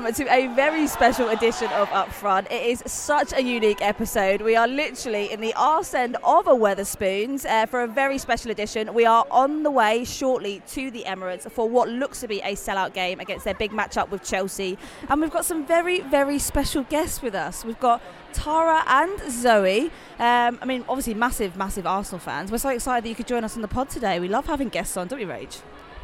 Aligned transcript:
Welcome 0.00 0.24
to 0.24 0.32
a 0.32 0.46
very 0.54 0.86
special 0.86 1.28
edition 1.28 1.70
of 1.72 1.86
Upfront. 1.90 2.50
It 2.50 2.62
is 2.62 2.82
such 2.86 3.34
a 3.34 3.42
unique 3.42 3.82
episode. 3.82 4.40
We 4.40 4.56
are 4.56 4.66
literally 4.66 5.30
in 5.30 5.42
the 5.42 5.52
arse 5.52 5.92
end 5.92 6.16
of 6.24 6.46
a 6.46 6.52
Wetherspoons 6.52 7.44
uh, 7.44 7.66
for 7.66 7.82
a 7.82 7.86
very 7.86 8.16
special 8.16 8.50
edition. 8.50 8.94
We 8.94 9.04
are 9.04 9.26
on 9.30 9.62
the 9.62 9.70
way 9.70 10.04
shortly 10.04 10.62
to 10.68 10.90
the 10.90 11.04
Emirates 11.06 11.50
for 11.52 11.68
what 11.68 11.90
looks 11.90 12.20
to 12.20 12.28
be 12.28 12.40
a 12.40 12.54
sellout 12.54 12.94
game 12.94 13.20
against 13.20 13.44
their 13.44 13.52
big 13.52 13.72
matchup 13.72 14.08
with 14.08 14.24
Chelsea. 14.24 14.78
And 15.10 15.20
we've 15.20 15.30
got 15.30 15.44
some 15.44 15.66
very, 15.66 16.00
very 16.00 16.38
special 16.38 16.84
guests 16.84 17.20
with 17.20 17.34
us. 17.34 17.62
We've 17.62 17.78
got 17.78 18.00
Tara 18.32 18.82
and 18.86 19.20
Zoe. 19.30 19.90
Um, 20.18 20.58
I 20.62 20.64
mean, 20.64 20.82
obviously, 20.88 21.12
massive, 21.12 21.56
massive 21.56 21.86
Arsenal 21.86 22.20
fans. 22.20 22.50
We're 22.50 22.56
so 22.56 22.70
excited 22.70 23.04
that 23.04 23.10
you 23.10 23.14
could 23.14 23.26
join 23.26 23.44
us 23.44 23.54
on 23.54 23.60
the 23.60 23.68
pod 23.68 23.90
today. 23.90 24.18
We 24.18 24.28
love 24.28 24.46
having 24.46 24.70
guests 24.70 24.96
on, 24.96 25.08
don't 25.08 25.18
we, 25.18 25.26
Rage? 25.26 25.58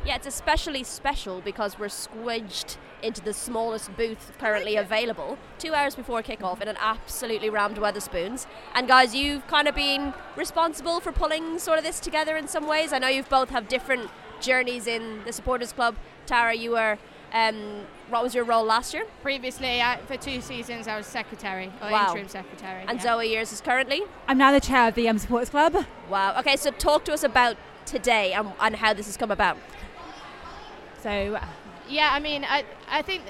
Yeah, 0.07 0.15
it's 0.15 0.27
especially 0.27 0.85
special 0.85 1.41
because 1.41 1.81
we're 1.81 1.87
squidged 1.87 2.77
into 3.07 3.21
the 3.23 3.33
smallest 3.33 3.97
booth 3.97 4.33
currently 4.39 4.77
available 4.77 5.39
two 5.59 5.73
hours 5.75 5.95
before 5.95 6.23
kickoff 6.23 6.61
in 6.61 6.69
an 6.69 6.77
absolutely 6.81 7.49
rammed 7.49 7.77
Wetherspoons. 7.77 8.47
And 8.75 8.89
guys, 8.89 9.15
you've 9.15 9.47
kind 9.47 9.69
of 9.69 9.75
been 9.75 10.13
responsible 10.37 11.01
for 11.01 11.13
pulling 11.13 11.59
sort 11.59 11.79
of 11.79 11.85
this 11.85 12.01
together 12.01 12.37
in 12.37 12.49
some 12.49 12.67
ways. 12.67 12.93
I 12.93 12.99
know 12.99 13.09
you've 13.09 13.29
both 13.29 13.51
have 13.51 13.69
different 13.69 14.11
journeys 14.41 14.87
in 14.87 15.23
the 15.25 15.33
supporters 15.33 15.73
club. 15.73 15.97
Tara, 16.27 16.55
you 16.55 16.73
were. 16.73 16.99
Um, 17.33 17.83
what 18.09 18.23
was 18.23 18.35
your 18.35 18.45
role 18.45 18.65
last 18.65 18.95
year? 18.95 19.05
Previously, 19.21 19.83
I, 19.83 19.99
for 20.07 20.17
two 20.17 20.41
seasons, 20.41 20.87
I 20.87 20.97
was 20.97 21.07
secretary 21.07 21.73
or 21.83 21.91
Wow. 21.91 22.11
interim 22.11 22.29
secretary. 22.29 22.85
And 22.87 22.99
yeah. 22.99 23.03
Zoe, 23.03 23.33
yours 23.33 23.53
is 23.53 23.61
currently? 23.61 24.03
I'm 24.29 24.39
now 24.39 24.53
the 24.53 24.61
chair 24.61 24.89
of 24.89 24.95
the 24.95 25.09
um, 25.09 25.19
Supporters 25.19 25.51
Club. 25.51 25.85
Wow. 26.09 26.39
Okay, 26.39 26.57
so 26.57 26.71
talk 26.71 27.05
to 27.07 27.13
us 27.13 27.25
about 27.25 27.57
today 27.85 28.33
and, 28.33 28.53
and 28.61 28.77
how 28.77 28.95
this 28.95 29.07
has 29.07 29.17
come 29.17 29.31
about. 29.33 29.59
So, 31.03 31.39
Yeah, 31.89 32.11
I 32.13 32.19
mean, 32.19 32.45
I, 32.45 32.65
I 32.89 33.03
think 33.03 33.23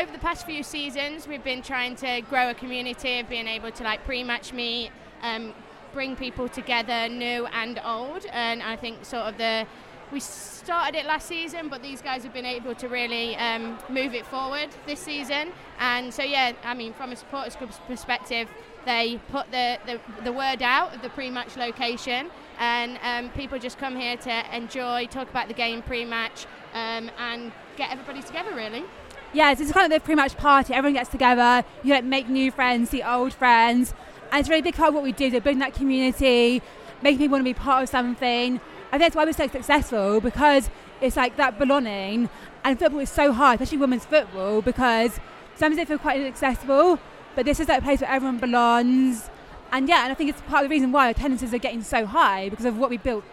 over 0.00 0.10
the 0.10 0.18
past 0.18 0.46
few 0.46 0.62
seasons, 0.62 1.28
we've 1.28 1.44
been 1.44 1.60
trying 1.60 1.94
to 1.96 2.22
grow 2.22 2.50
a 2.50 2.54
community 2.54 3.18
of 3.20 3.28
being 3.28 3.46
able 3.46 3.70
to 3.70 3.84
like 3.84 4.02
pre-match 4.04 4.52
meet, 4.52 4.90
um, 5.22 5.52
bring 5.92 6.16
people 6.16 6.48
together, 6.48 7.08
new 7.08 7.46
and 7.46 7.78
old, 7.84 8.24
and 8.32 8.62
I 8.62 8.76
think 8.76 9.04
sort 9.04 9.24
of 9.24 9.36
the 9.36 9.66
we 10.10 10.20
started 10.20 10.98
it 10.98 11.04
last 11.04 11.28
season, 11.28 11.68
but 11.68 11.82
these 11.82 12.00
guys 12.00 12.22
have 12.22 12.32
been 12.32 12.46
able 12.46 12.74
to 12.76 12.88
really 12.88 13.36
um, 13.36 13.78
move 13.90 14.14
it 14.14 14.24
forward 14.26 14.68
this 14.86 15.00
season. 15.00 15.52
And 15.78 16.12
so, 16.12 16.22
yeah, 16.22 16.52
I 16.64 16.72
mean, 16.72 16.94
from 16.94 17.12
a 17.12 17.16
supporters 17.16 17.56
club's 17.56 17.78
perspective, 17.86 18.48
they 18.86 19.20
put 19.30 19.50
the, 19.50 19.78
the, 19.84 20.00
the 20.24 20.32
word 20.32 20.62
out 20.62 20.94
of 20.94 21.02
the 21.02 21.10
pre-match 21.10 21.58
location, 21.58 22.30
and 22.58 22.98
um, 23.02 23.30
people 23.32 23.58
just 23.58 23.78
come 23.78 23.96
here 23.96 24.16
to 24.16 24.56
enjoy, 24.56 25.06
talk 25.06 25.28
about 25.28 25.48
the 25.48 25.54
game 25.54 25.82
pre-match, 25.82 26.46
um, 26.72 27.10
and 27.18 27.52
get 27.78 27.90
everybody 27.90 28.22
together. 28.22 28.54
Really. 28.54 28.84
yeah, 29.32 29.54
so 29.54 29.62
it's 29.62 29.72
kind 29.72 29.90
of 29.90 29.96
the 29.96 30.04
pre-match 30.04 30.36
party. 30.36 30.74
Everyone 30.74 30.94
gets 30.94 31.10
together. 31.10 31.64
You 31.82 31.94
like 31.94 32.04
make 32.04 32.28
new 32.28 32.50
friends, 32.50 32.90
see 32.90 33.02
old 33.02 33.32
friends, 33.32 33.94
and 34.30 34.40
it's 34.40 34.48
a 34.48 34.50
really 34.50 34.62
big 34.62 34.74
part 34.74 34.88
of 34.88 34.94
what 34.94 35.04
we 35.04 35.12
do. 35.12 35.30
So 35.30 35.40
building 35.40 35.60
that 35.60 35.74
community, 35.74 36.60
making 37.02 37.18
people 37.18 37.32
want 37.32 37.40
to 37.42 37.50
be 37.50 37.54
part 37.54 37.84
of 37.84 37.88
something. 37.88 38.60
I 38.88 38.92
think 38.92 39.02
that's 39.02 39.16
why 39.16 39.24
we're 39.24 39.32
so 39.32 39.46
successful 39.46 40.20
because 40.20 40.70
it's 41.00 41.16
like 41.16 41.36
that 41.36 41.58
belonging. 41.58 42.28
And 42.64 42.78
football 42.78 43.00
is 43.00 43.10
so 43.10 43.32
hard, 43.32 43.60
especially 43.60 43.78
women's 43.78 44.04
football, 44.04 44.60
because 44.62 45.20
sometimes 45.54 45.76
they 45.76 45.84
feel 45.84 45.98
quite 45.98 46.20
inaccessible. 46.20 46.98
But 47.36 47.44
this 47.44 47.60
is 47.60 47.68
like 47.68 47.80
a 47.80 47.82
place 47.82 48.00
where 48.00 48.10
everyone 48.10 48.38
belongs. 48.38 49.30
And 49.70 49.88
yeah, 49.88 50.02
and 50.02 50.10
I 50.10 50.14
think 50.14 50.30
it's 50.30 50.40
part 50.42 50.64
of 50.64 50.70
the 50.70 50.74
reason 50.74 50.90
why 50.90 51.08
attendances 51.10 51.54
are 51.54 51.58
getting 51.58 51.82
so 51.82 52.06
high 52.06 52.48
because 52.48 52.64
of 52.64 52.78
what 52.78 52.90
we 52.90 52.96
built 52.96 53.24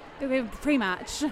pre-match. 0.62 1.24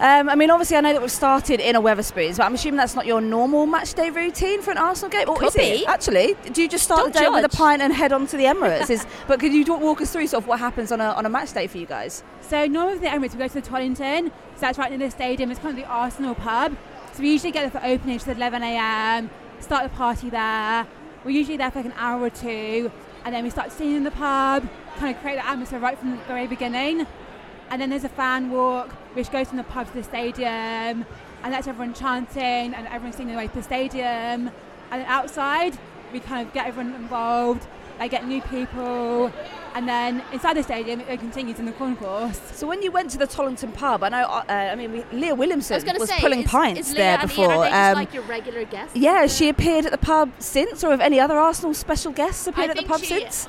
Um, 0.00 0.30
I 0.30 0.34
mean, 0.34 0.50
obviously, 0.50 0.78
I 0.78 0.80
know 0.80 0.94
that 0.94 1.02
we've 1.02 1.12
started 1.12 1.60
in 1.60 1.76
a 1.76 1.82
Wetherspoons, 1.82 2.38
but 2.38 2.44
I'm 2.44 2.54
assuming 2.54 2.78
that's 2.78 2.94
not 2.94 3.04
your 3.04 3.20
normal 3.20 3.66
match 3.66 3.92
day 3.92 4.08
routine 4.08 4.62
for 4.62 4.70
an 4.70 4.78
Arsenal 4.78 5.10
game. 5.10 5.28
Or 5.28 5.36
Could 5.36 5.48
is 5.48 5.56
it? 5.56 5.80
be. 5.80 5.86
Actually, 5.86 6.36
do 6.54 6.62
you 6.62 6.70
just 6.70 6.84
start 6.84 7.00
Don't 7.00 7.12
the 7.12 7.18
day 7.18 7.28
with 7.28 7.44
a 7.44 7.54
pint 7.54 7.82
and 7.82 7.92
head 7.92 8.10
on 8.10 8.26
to 8.28 8.38
the 8.38 8.44
Emirates? 8.44 8.88
is, 8.88 9.06
but 9.28 9.38
could 9.40 9.52
you 9.52 9.62
walk 9.76 10.00
us 10.00 10.10
through 10.10 10.26
sort 10.28 10.42
of 10.42 10.48
what 10.48 10.58
happens 10.58 10.90
on 10.90 11.02
a, 11.02 11.10
on 11.10 11.26
a 11.26 11.28
match 11.28 11.52
day 11.52 11.66
for 11.66 11.76
you 11.76 11.84
guys? 11.84 12.22
So 12.40 12.64
normally 12.64 12.94
with 12.94 13.02
the 13.02 13.08
Emirates, 13.08 13.32
we 13.32 13.40
go 13.40 13.48
to 13.48 13.54
the 13.54 13.60
Tollington. 13.60 14.28
So 14.54 14.60
that's 14.60 14.78
right 14.78 14.90
near 14.90 15.06
the 15.06 15.10
stadium. 15.10 15.50
It's 15.50 15.60
kind 15.60 15.78
of 15.78 15.84
the 15.84 15.90
Arsenal 15.90 16.34
pub. 16.34 16.78
So 17.12 17.22
we 17.22 17.32
usually 17.32 17.52
get 17.52 17.70
there 17.70 17.82
for 17.82 17.86
opening, 17.86 18.14
which 18.14 18.22
is 18.22 18.28
11 18.28 18.62
a.m. 18.62 19.28
Start 19.60 19.82
the 19.82 19.94
party 19.94 20.30
there. 20.30 20.86
We're 21.26 21.32
usually 21.32 21.58
there 21.58 21.70
for 21.70 21.80
like 21.80 21.92
an 21.92 21.98
hour 21.98 22.22
or 22.22 22.30
two, 22.30 22.90
and 23.26 23.34
then 23.34 23.44
we 23.44 23.50
start 23.50 23.70
singing 23.70 23.96
in 23.96 24.04
the 24.04 24.10
pub, 24.12 24.66
kind 24.96 25.14
of 25.14 25.20
create 25.20 25.36
the 25.36 25.46
atmosphere 25.46 25.78
right 25.78 25.98
from 25.98 26.12
the 26.12 26.16
very 26.24 26.46
beginning. 26.46 27.06
And 27.70 27.80
then 27.80 27.90
there's 27.90 28.04
a 28.04 28.08
fan 28.08 28.50
walk, 28.50 28.90
which 29.14 29.30
goes 29.30 29.48
from 29.48 29.56
the 29.58 29.64
pub 29.64 29.86
to 29.88 29.92
the 29.94 30.02
stadium, 30.02 30.48
and 31.42 31.52
that's 31.52 31.68
everyone 31.68 31.94
chanting 31.94 32.74
and 32.74 32.86
everyone 32.88 33.12
singing 33.12 33.28
their 33.28 33.36
way 33.38 33.46
to 33.48 33.54
the 33.54 33.62
stadium. 33.62 34.50
And 34.90 35.04
outside, 35.06 35.78
we 36.12 36.18
kind 36.20 36.46
of 36.46 36.52
get 36.52 36.66
everyone 36.66 36.94
involved. 36.94 37.66
They 38.00 38.08
get 38.08 38.26
new 38.26 38.40
people, 38.40 39.30
and 39.74 39.86
then 39.86 40.22
inside 40.32 40.54
the 40.56 40.62
stadium, 40.62 41.00
it 41.00 41.20
continues 41.20 41.58
in 41.58 41.66
the 41.66 41.72
concourse. 41.72 42.40
So 42.54 42.66
when 42.66 42.80
you 42.82 42.90
went 42.90 43.10
to 43.10 43.18
the 43.18 43.26
Tollington 43.26 43.74
pub, 43.74 44.02
I 44.02 44.08
know, 44.08 44.22
uh, 44.24 44.42
I 44.48 44.74
mean, 44.74 44.90
we, 44.90 45.04
Leah 45.12 45.34
Williamson 45.34 45.86
I 45.86 45.98
was 45.98 46.08
say, 46.08 46.18
pulling 46.18 46.40
is, 46.40 46.50
pints 46.50 46.80
is 46.88 46.94
there 46.94 47.18
before. 47.18 47.44
Ian, 47.44 47.52
are 47.58 47.64
they 47.64 47.68
just 47.70 47.88
Um, 47.90 47.94
like 47.96 48.14
your 48.14 48.22
regular 48.22 48.64
guests? 48.64 48.96
yeah, 48.96 49.20
has 49.20 49.36
she 49.36 49.50
appeared 49.50 49.84
at 49.84 49.92
the 49.92 49.98
pub 49.98 50.32
since, 50.38 50.82
or 50.82 50.90
have 50.92 51.02
any 51.02 51.20
other 51.20 51.38
Arsenal 51.38 51.74
special 51.74 52.10
guests 52.10 52.46
appeared 52.46 52.70
at 52.70 52.76
the 52.76 52.82
think 52.82 52.88
pub 52.90 53.00
she- 53.00 53.06
since? 53.06 53.48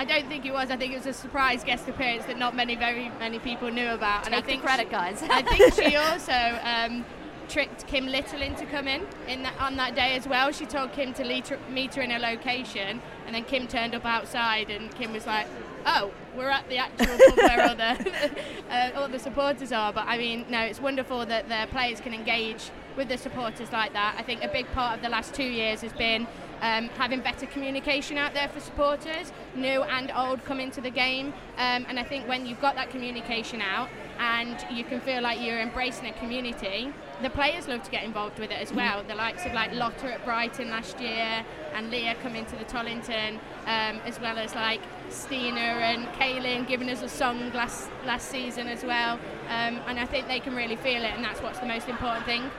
I 0.00 0.04
don't 0.06 0.26
think 0.28 0.46
it 0.46 0.52
was. 0.52 0.70
I 0.70 0.76
think 0.76 0.94
it 0.94 0.96
was 0.96 1.06
a 1.06 1.12
surprise 1.12 1.62
guest 1.62 1.86
appearance 1.86 2.24
that 2.24 2.38
not 2.38 2.56
many, 2.56 2.74
very 2.74 3.10
many 3.18 3.38
people 3.38 3.70
knew 3.70 3.88
about. 3.90 4.24
and 4.24 4.34
I 4.34 4.38
Take 4.38 4.46
think 4.46 4.62
credit, 4.62 4.86
she- 4.86 4.90
guys. 4.92 5.22
I 5.22 5.42
think 5.42 5.74
she 5.74 5.94
also 6.08 6.58
um, 6.62 7.04
tricked 7.50 7.86
Kim 7.86 8.06
Little 8.06 8.40
into 8.40 8.64
coming 8.64 9.02
in 9.28 9.42
that, 9.42 9.52
on 9.60 9.76
that 9.76 9.94
day 9.94 10.16
as 10.16 10.26
well. 10.26 10.52
She 10.52 10.64
told 10.64 10.92
Kim 10.92 11.12
to 11.14 11.22
lead 11.24 11.44
meet 11.70 11.94
her 11.96 12.02
in 12.02 12.12
a 12.12 12.18
location, 12.18 13.02
and 13.26 13.34
then 13.34 13.44
Kim 13.44 13.66
turned 13.68 13.94
up 13.94 14.06
outside, 14.06 14.70
and 14.70 14.90
Kim 14.94 15.12
was 15.12 15.26
like, 15.26 15.46
"Oh, 15.84 16.10
we're 16.34 16.48
at 16.48 16.66
the 16.70 16.78
actual 16.78 17.06
pub 17.18 17.36
where 17.36 17.68
all 17.68 17.74
the 17.76 18.32
uh, 18.70 18.90
all 18.96 19.08
the 19.08 19.18
supporters 19.18 19.70
are." 19.70 19.92
But 19.92 20.06
I 20.08 20.16
mean, 20.16 20.46
no, 20.48 20.60
it's 20.62 20.80
wonderful 20.80 21.26
that 21.26 21.50
the 21.50 21.66
players 21.70 22.00
can 22.00 22.14
engage 22.14 22.70
with 22.96 23.08
the 23.08 23.18
supporters 23.18 23.70
like 23.70 23.92
that. 23.92 24.14
I 24.18 24.22
think 24.22 24.42
a 24.42 24.48
big 24.48 24.66
part 24.72 24.96
of 24.96 25.02
the 25.02 25.10
last 25.10 25.34
two 25.34 25.44
years 25.44 25.82
has 25.82 25.92
been 25.92 26.26
um, 26.60 26.88
having 26.90 27.20
better 27.20 27.46
communication 27.46 28.18
out 28.18 28.34
there 28.34 28.48
for 28.48 28.60
supporters, 28.60 29.32
new 29.54 29.82
and 29.82 30.12
old, 30.14 30.44
come 30.44 30.60
into 30.60 30.80
the 30.80 30.90
game. 30.90 31.28
Um, 31.56 31.86
and 31.88 31.98
I 31.98 32.04
think 32.04 32.28
when 32.28 32.46
you've 32.46 32.60
got 32.60 32.74
that 32.74 32.90
communication 32.90 33.60
out 33.60 33.88
and 34.20 34.62
you 34.70 34.84
can 34.84 35.00
feel 35.00 35.22
like 35.22 35.40
you're 35.40 35.58
embracing 35.58 36.06
a 36.06 36.12
community, 36.12 36.92
the 37.22 37.30
players 37.30 37.66
love 37.66 37.82
to 37.82 37.90
get 37.90 38.04
involved 38.04 38.38
with 38.38 38.50
it 38.50 38.60
as 38.60 38.70
well. 38.70 39.02
The 39.02 39.14
likes 39.14 39.46
of 39.46 39.54
like 39.54 39.72
Lotta 39.72 40.12
at 40.12 40.24
Brighton 40.26 40.68
last 40.68 41.00
year 41.00 41.42
and 41.74 41.90
Leah 41.90 42.14
coming 42.22 42.44
to 42.44 42.56
the 42.56 42.66
Tollington, 42.66 43.38
um, 43.64 44.00
as 44.04 44.20
well 44.20 44.36
as 44.36 44.54
like 44.54 44.82
Stina 45.08 45.58
and 45.58 46.06
Caitlin 46.18 46.68
giving 46.68 46.90
us 46.90 47.02
a 47.02 47.08
song 47.08 47.50
last 47.52 47.90
last 48.04 48.28
season 48.28 48.66
as 48.66 48.84
well. 48.84 49.14
Um, 49.48 49.80
and 49.86 49.98
I 49.98 50.04
think 50.04 50.28
they 50.28 50.38
can 50.38 50.54
really 50.54 50.76
feel 50.76 51.02
it, 51.02 51.12
and 51.14 51.24
that's 51.24 51.40
what's 51.40 51.58
the 51.58 51.66
most 51.66 51.88
important 51.88 52.26
thing. 52.26 52.50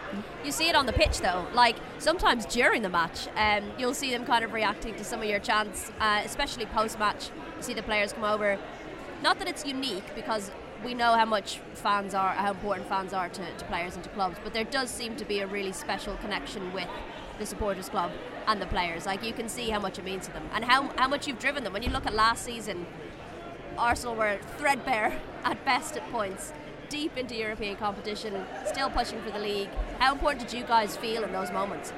You 0.43 0.51
see 0.51 0.67
it 0.67 0.75
on 0.75 0.87
the 0.87 0.93
pitch 0.93 1.19
though. 1.19 1.45
Like 1.53 1.75
sometimes 1.99 2.47
during 2.47 2.81
the 2.81 2.89
match, 2.89 3.27
um, 3.35 3.71
you'll 3.77 3.93
see 3.93 4.09
them 4.09 4.25
kind 4.25 4.43
of 4.43 4.51
reacting 4.51 4.95
to 4.95 5.03
some 5.03 5.21
of 5.21 5.27
your 5.27 5.39
chants, 5.39 5.91
uh, 5.99 6.23
especially 6.25 6.65
post 6.65 6.97
match. 6.97 7.29
You 7.57 7.63
see 7.63 7.73
the 7.75 7.83
players 7.83 8.13
come 8.13 8.23
over. 8.23 8.57
Not 9.21 9.37
that 9.37 9.47
it's 9.47 9.63
unique 9.63 10.15
because 10.15 10.49
we 10.83 10.93
know 10.93 11.13
how 11.13 11.25
much 11.25 11.59
fans 11.73 12.13
are, 12.13 12.33
how 12.33 12.51
important 12.51 12.87
fans 12.87 13.13
are 13.13 13.29
to, 13.29 13.55
to 13.57 13.65
players 13.65 13.95
and 13.95 14.03
to 14.03 14.09
clubs, 14.09 14.37
but 14.43 14.53
there 14.53 14.63
does 14.63 14.89
seem 14.89 15.15
to 15.17 15.25
be 15.25 15.39
a 15.39 15.47
really 15.47 15.71
special 15.71 16.15
connection 16.17 16.73
with 16.73 16.87
the 17.39 17.45
supporters 17.45 17.89
club 17.89 18.11
and 18.47 18.61
the 18.61 18.65
players. 18.67 19.05
Like 19.05 19.23
you 19.23 19.33
can 19.33 19.49
see 19.49 19.69
how 19.69 19.79
much 19.79 19.99
it 19.99 20.05
means 20.05 20.27
to 20.27 20.33
them 20.33 20.49
and 20.53 20.65
how, 20.65 20.89
how 20.97 21.07
much 21.07 21.27
you've 21.27 21.39
driven 21.39 21.63
them. 21.63 21.73
When 21.73 21.83
you 21.83 21.89
look 21.89 22.05
at 22.05 22.13
last 22.13 22.43
season, 22.43 22.85
Arsenal 23.77 24.15
were 24.15 24.39
threadbare 24.57 25.19
at 25.43 25.63
best 25.65 25.97
at 25.97 26.09
points, 26.11 26.53
deep 26.89 27.17
into 27.17 27.35
European 27.35 27.75
competition, 27.75 28.45
still 28.65 28.89
pushing 28.89 29.21
for 29.21 29.31
the 29.31 29.39
league. 29.39 29.69
How 29.99 30.13
important 30.13 30.47
did 30.47 30.57
you 30.57 30.65
guys 30.65 30.97
feel 30.97 31.23
in 31.23 31.31
those 31.31 31.51
moments? 31.51 31.93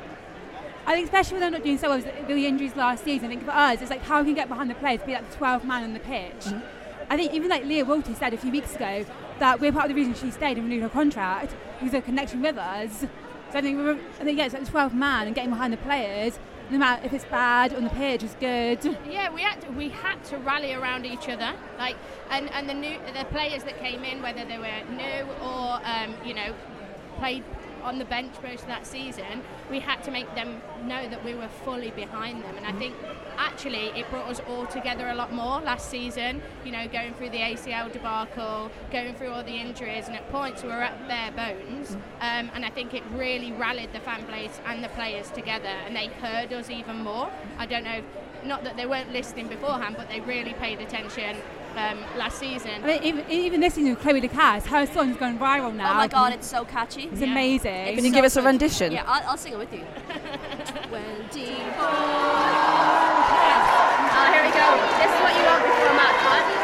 I 0.85 0.95
think 0.95 1.05
especially 1.05 1.35
when 1.35 1.41
they're 1.41 1.51
not 1.51 1.63
doing 1.63 1.77
so 1.77 1.89
well 1.89 1.97
with 1.97 2.27
the 2.27 2.45
injuries 2.45 2.75
last 2.75 3.05
season, 3.05 3.27
I 3.27 3.29
think 3.29 3.45
for 3.45 3.51
us 3.51 3.81
it's 3.81 3.89
like 3.89 4.01
how 4.01 4.19
we 4.19 4.25
can 4.25 4.35
get 4.35 4.49
behind 4.49 4.69
the 4.69 4.75
players, 4.75 5.01
be 5.05 5.13
like 5.13 5.29
the 5.29 5.37
12 5.37 5.63
man 5.63 5.83
on 5.83 5.93
the 5.93 5.99
pitch. 5.99 6.33
Mm-hmm. 6.41 6.82
I 7.09 7.17
think 7.17 7.33
even 7.33 7.49
like 7.49 7.65
Lia 7.65 7.85
Wälti 7.85 8.17
said 8.17 8.33
a 8.33 8.37
few 8.37 8.51
weeks 8.51 8.75
ago 8.75 9.05
that 9.39 9.59
we're 9.59 9.71
part 9.71 9.85
of 9.85 9.89
the 9.89 9.95
reason 9.95 10.13
she 10.13 10.31
stayed 10.31 10.57
and 10.57 10.67
renewed 10.67 10.83
her 10.83 10.89
contract 10.89 11.55
of 11.81 11.91
her 11.91 12.01
connection 12.01 12.41
with 12.41 12.57
us. 12.57 13.05
So 13.51 13.59
I 13.59 13.61
think, 13.61 13.79
I 13.79 14.23
think 14.23 14.37
yeah, 14.37 14.45
it's 14.45 14.53
like 14.53 14.65
the 14.65 14.71
12 14.71 14.93
man 14.95 15.27
and 15.27 15.35
getting 15.35 15.51
behind 15.51 15.73
the 15.73 15.77
players, 15.77 16.39
no 16.71 16.77
matter 16.77 17.05
if 17.05 17.13
it's 17.13 17.25
bad 17.25 17.73
on 17.73 17.83
the 17.83 17.89
pitch, 17.91 18.23
is 18.23 18.35
good. 18.39 18.97
Yeah, 19.07 19.31
we 19.31 19.41
had 19.41 19.61
to, 19.61 19.71
we 19.71 19.89
had 19.89 20.23
to 20.25 20.37
rally 20.37 20.73
around 20.73 21.05
each 21.05 21.29
other, 21.29 21.53
like 21.77 21.95
and, 22.31 22.49
and 22.51 22.67
the 22.67 22.73
new 22.73 22.97
the 23.17 23.25
players 23.25 23.63
that 23.65 23.77
came 23.79 24.03
in, 24.03 24.21
whether 24.21 24.43
they 24.45 24.57
were 24.57 24.81
new 24.89 25.31
or 25.41 25.79
um, 25.83 26.15
you 26.25 26.33
know 26.33 26.53
played 27.17 27.43
on 27.83 27.99
the 27.99 28.05
bench 28.05 28.33
most 28.41 28.61
of 28.61 28.67
that 28.67 28.85
season, 28.85 29.43
we 29.69 29.79
had 29.79 30.03
to 30.03 30.11
make 30.11 30.33
them 30.35 30.61
know 30.85 31.07
that 31.09 31.23
we 31.23 31.35
were 31.35 31.47
fully 31.63 31.91
behind 31.91 32.43
them. 32.43 32.55
And 32.57 32.65
I 32.65 32.71
think 32.73 32.95
actually 33.37 33.87
it 33.87 34.09
brought 34.09 34.29
us 34.29 34.41
all 34.47 34.65
together 34.67 35.09
a 35.09 35.15
lot 35.15 35.33
more 35.33 35.61
last 35.61 35.89
season. 35.89 36.41
You 36.65 36.71
know, 36.71 36.87
going 36.87 37.13
through 37.13 37.29
the 37.29 37.39
ACL 37.39 37.91
debacle, 37.91 38.71
going 38.91 39.15
through 39.15 39.29
all 39.29 39.43
the 39.43 39.57
injuries, 39.57 40.07
and 40.07 40.15
at 40.15 40.29
points 40.31 40.63
we 40.63 40.69
were 40.69 40.83
at 40.83 41.07
bare 41.07 41.31
bones. 41.31 41.95
Um, 42.21 42.49
and 42.53 42.65
I 42.65 42.69
think 42.69 42.93
it 42.93 43.03
really 43.13 43.51
rallied 43.51 43.93
the 43.93 43.99
fan 43.99 44.25
base 44.27 44.59
and 44.65 44.83
the 44.83 44.89
players 44.89 45.29
together, 45.31 45.67
and 45.67 45.95
they 45.95 46.07
heard 46.07 46.53
us 46.53 46.69
even 46.69 47.03
more. 47.03 47.31
I 47.57 47.65
don't 47.65 47.83
know, 47.83 48.01
not 48.43 48.63
that 48.63 48.77
they 48.77 48.85
weren't 48.85 49.11
listening 49.11 49.47
beforehand, 49.47 49.95
but 49.97 50.09
they 50.09 50.21
really 50.21 50.53
paid 50.53 50.79
attention 50.79 51.37
um, 51.77 51.99
last 52.17 52.37
season. 52.39 52.71
I 52.83 52.87
mean, 52.87 53.03
even, 53.03 53.25
even 53.31 53.61
listening 53.61 53.95
to 53.95 54.01
Cloé 54.01 54.21
Lacasse, 54.21 54.65
her 54.67 54.85
song's 54.85 55.17
gone 55.17 55.37
viral 55.39 55.73
now. 55.73 55.91
Oh 55.91 55.95
my 55.95 56.07
god, 56.07 56.33
it's 56.33 56.47
so 56.47 56.65
catchy. 56.65 57.03
It's 57.11 57.21
Yeah. 57.21 57.31
amazing. 57.31 57.95
Can 57.95 58.03
you 58.05 58.11
So 58.11 58.15
give 58.15 58.25
us 58.25 58.35
a 58.35 58.39
good. 58.41 58.45
rendition? 58.47 58.91
Yeah, 58.91 59.03
I'll, 59.07 59.29
I'll 59.31 59.37
sing 59.37 59.53
it 59.53 59.59
with 59.59 59.73
you. 59.73 59.81
24. 60.89 61.03
Oh, 64.15 64.27
here 64.31 64.43
we 64.45 64.51
go. 64.53 64.67
This 65.01 65.09
is 65.09 65.19
what 65.21 65.33
you 65.35 65.43
want 65.49 65.63
before 65.63 65.89
a 65.89 66.62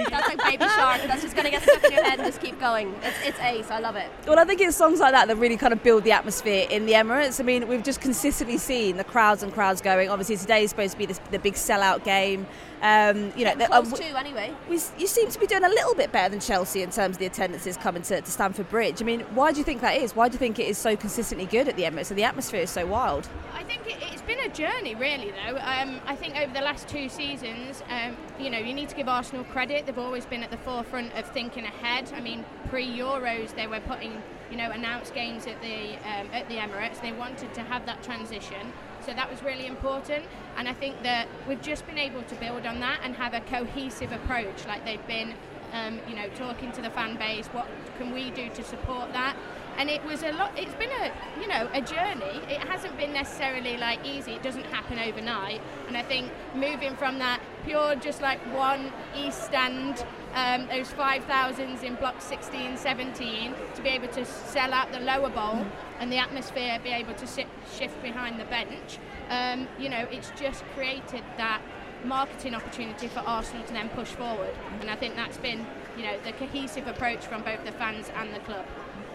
Um, 0.00 0.06
that's 0.10 0.28
like 0.28 0.38
Baby 0.38 0.64
Shark. 0.70 1.02
That's 1.06 1.22
just 1.22 1.36
gonna 1.36 1.50
get 1.50 1.62
stuck 1.62 1.84
in 1.84 1.92
your 1.92 2.04
head 2.04 2.18
and 2.18 2.26
just 2.26 2.40
keep 2.40 2.58
going. 2.60 2.94
It's 3.02 3.16
it's 3.24 3.40
ace. 3.40 3.70
I 3.70 3.78
love 3.78 3.96
it. 3.96 4.10
Well, 4.26 4.38
I 4.38 4.44
think 4.44 4.60
it's 4.60 4.76
songs 4.76 5.00
like 5.00 5.12
that 5.12 5.28
that 5.28 5.36
really 5.36 5.56
kind 5.56 5.72
of 5.72 5.82
build 5.82 6.04
the 6.04 6.12
atmosphere 6.12 6.66
in 6.70 6.86
the 6.86 6.92
Emirates. 6.92 7.40
I 7.40 7.44
mean, 7.44 7.68
we've 7.68 7.82
just 7.82 8.00
consistently 8.00 8.58
seen 8.58 8.96
the 8.96 9.04
crowds 9.04 9.42
and 9.42 9.52
crowds 9.52 9.80
going. 9.80 10.08
Obviously, 10.08 10.36
today 10.36 10.64
is 10.64 10.70
supposed 10.70 10.92
to 10.92 10.98
be 10.98 11.06
this, 11.06 11.20
the 11.30 11.38
big 11.38 11.54
sellout 11.54 12.04
game. 12.04 12.46
Um, 12.82 13.32
you 13.36 13.44
know, 13.44 13.54
the- 13.54 13.72
uh, 13.72 13.82
too, 13.82 14.16
anyway. 14.16 14.52
we, 14.68 14.74
you 14.98 15.06
seem 15.06 15.30
to 15.30 15.38
be 15.38 15.46
doing 15.46 15.62
a 15.62 15.68
little 15.68 15.94
bit 15.94 16.10
better 16.10 16.30
than 16.30 16.40
Chelsea 16.40 16.82
in 16.82 16.90
terms 16.90 17.14
of 17.14 17.18
the 17.20 17.26
attendances 17.26 17.76
coming 17.76 18.02
to, 18.02 18.20
to 18.20 18.30
Stamford 18.30 18.68
Bridge. 18.68 19.00
I 19.00 19.04
mean, 19.04 19.20
why 19.34 19.52
do 19.52 19.58
you 19.58 19.64
think 19.64 19.80
that 19.82 19.96
is? 19.96 20.16
Why 20.16 20.28
do 20.28 20.32
you 20.32 20.38
think 20.40 20.58
it 20.58 20.66
is 20.66 20.78
so 20.78 20.96
consistently 20.96 21.46
good 21.46 21.68
at 21.68 21.76
the 21.76 21.84
Emirates 21.84 22.10
and 22.10 22.18
the 22.18 22.24
atmosphere 22.24 22.62
is 22.62 22.70
so 22.70 22.84
wild? 22.84 23.28
I 23.54 23.62
think 23.62 23.86
it, 23.86 23.98
it's 24.12 24.22
been 24.22 24.40
a 24.40 24.48
journey, 24.48 24.96
really, 24.96 25.30
though. 25.30 25.58
Um, 25.58 26.00
I 26.06 26.16
think 26.16 26.36
over 26.36 26.52
the 26.52 26.60
last 26.60 26.88
two 26.88 27.08
seasons, 27.08 27.84
um, 27.88 28.16
you 28.40 28.50
know, 28.50 28.58
you 28.58 28.74
need 28.74 28.88
to 28.88 28.96
give 28.96 29.08
Arsenal 29.08 29.44
credit. 29.44 29.86
They've 29.86 29.96
always 29.96 30.26
been 30.26 30.42
at 30.42 30.50
the 30.50 30.56
forefront 30.58 31.14
of 31.14 31.24
thinking 31.28 31.64
ahead. 31.64 32.10
I 32.16 32.20
mean, 32.20 32.44
pre-Euros, 32.68 33.54
they 33.54 33.68
were 33.68 33.80
putting, 33.80 34.20
you 34.50 34.56
know, 34.56 34.72
announced 34.72 35.14
games 35.14 35.46
at 35.46 35.60
the 35.62 35.94
um, 36.08 36.26
at 36.32 36.48
the 36.48 36.56
Emirates. 36.56 37.00
They 37.00 37.12
wanted 37.12 37.54
to 37.54 37.60
have 37.62 37.86
that 37.86 38.02
transition, 38.02 38.72
so 39.04 39.12
that 39.12 39.30
was 39.30 39.42
really 39.42 39.66
important. 39.66 40.24
And 40.56 40.68
I 40.68 40.74
think 40.74 41.02
that 41.02 41.28
we've 41.48 41.62
just 41.62 41.86
been 41.86 41.98
able 41.98 42.22
to 42.22 42.34
build 42.36 42.66
on 42.66 42.80
that 42.80 43.00
and 43.02 43.14
have 43.16 43.34
a 43.34 43.40
cohesive 43.40 44.12
approach, 44.12 44.66
like 44.66 44.84
they've 44.84 45.06
been. 45.06 45.34
Um, 45.72 46.00
you 46.06 46.14
know, 46.14 46.28
talking 46.36 46.70
to 46.72 46.82
the 46.82 46.90
fan 46.90 47.16
base, 47.16 47.46
what 47.46 47.66
can 47.96 48.12
we 48.12 48.30
do 48.30 48.50
to 48.50 48.62
support 48.62 49.10
that? 49.14 49.34
And 49.78 49.90
it 49.90 50.04
was 50.04 50.22
a 50.22 50.32
lot 50.32 50.52
it's 50.56 50.74
been 50.74 50.90
a 50.90 51.12
you 51.40 51.48
know 51.48 51.68
a 51.72 51.80
journey. 51.80 52.40
It 52.48 52.60
hasn't 52.60 52.96
been 52.96 53.12
necessarily 53.12 53.76
like 53.76 54.04
easy. 54.04 54.32
It 54.32 54.42
doesn't 54.42 54.64
happen 54.66 54.98
overnight. 54.98 55.60
And 55.88 55.96
i 55.96 56.02
think 56.02 56.30
moving 56.54 56.96
from 56.96 57.18
that 57.18 57.40
pure 57.64 57.94
just 57.96 58.20
like 58.22 58.38
one 58.54 58.92
east 59.16 59.44
stand 59.44 60.04
um, 60.34 60.66
those 60.68 60.88
5000s 60.92 61.82
in 61.82 61.94
block 61.96 62.20
16 62.20 62.76
17 62.76 63.54
to 63.74 63.82
be 63.82 63.88
able 63.90 64.08
to 64.08 64.24
sell 64.24 64.72
out 64.72 64.90
the 64.92 65.00
lower 65.00 65.28
bowl 65.28 65.66
and 65.98 66.10
the 66.10 66.16
atmosphere 66.16 66.78
be 66.82 66.90
able 66.90 67.14
to 67.14 67.26
sit, 67.26 67.46
shift 67.76 68.00
behind 68.02 68.40
the 68.40 68.44
bench 68.46 68.98
um, 69.28 69.68
you 69.78 69.88
know 69.88 70.06
it's 70.10 70.32
just 70.38 70.64
created 70.74 71.22
that 71.36 71.60
marketing 72.04 72.54
opportunity 72.54 73.06
for 73.06 73.20
arsenal 73.20 73.64
to 73.64 73.72
then 73.72 73.88
push 73.90 74.08
forward. 74.08 74.54
And 74.80 74.90
i 74.90 74.96
think 74.96 75.14
that's 75.14 75.38
been 75.38 75.64
you 75.96 76.04
know 76.04 76.18
the 76.24 76.32
cohesive 76.32 76.86
approach 76.86 77.24
from 77.26 77.42
both 77.42 77.64
the 77.64 77.72
fans 77.72 78.10
and 78.16 78.34
the 78.34 78.40
club 78.40 78.64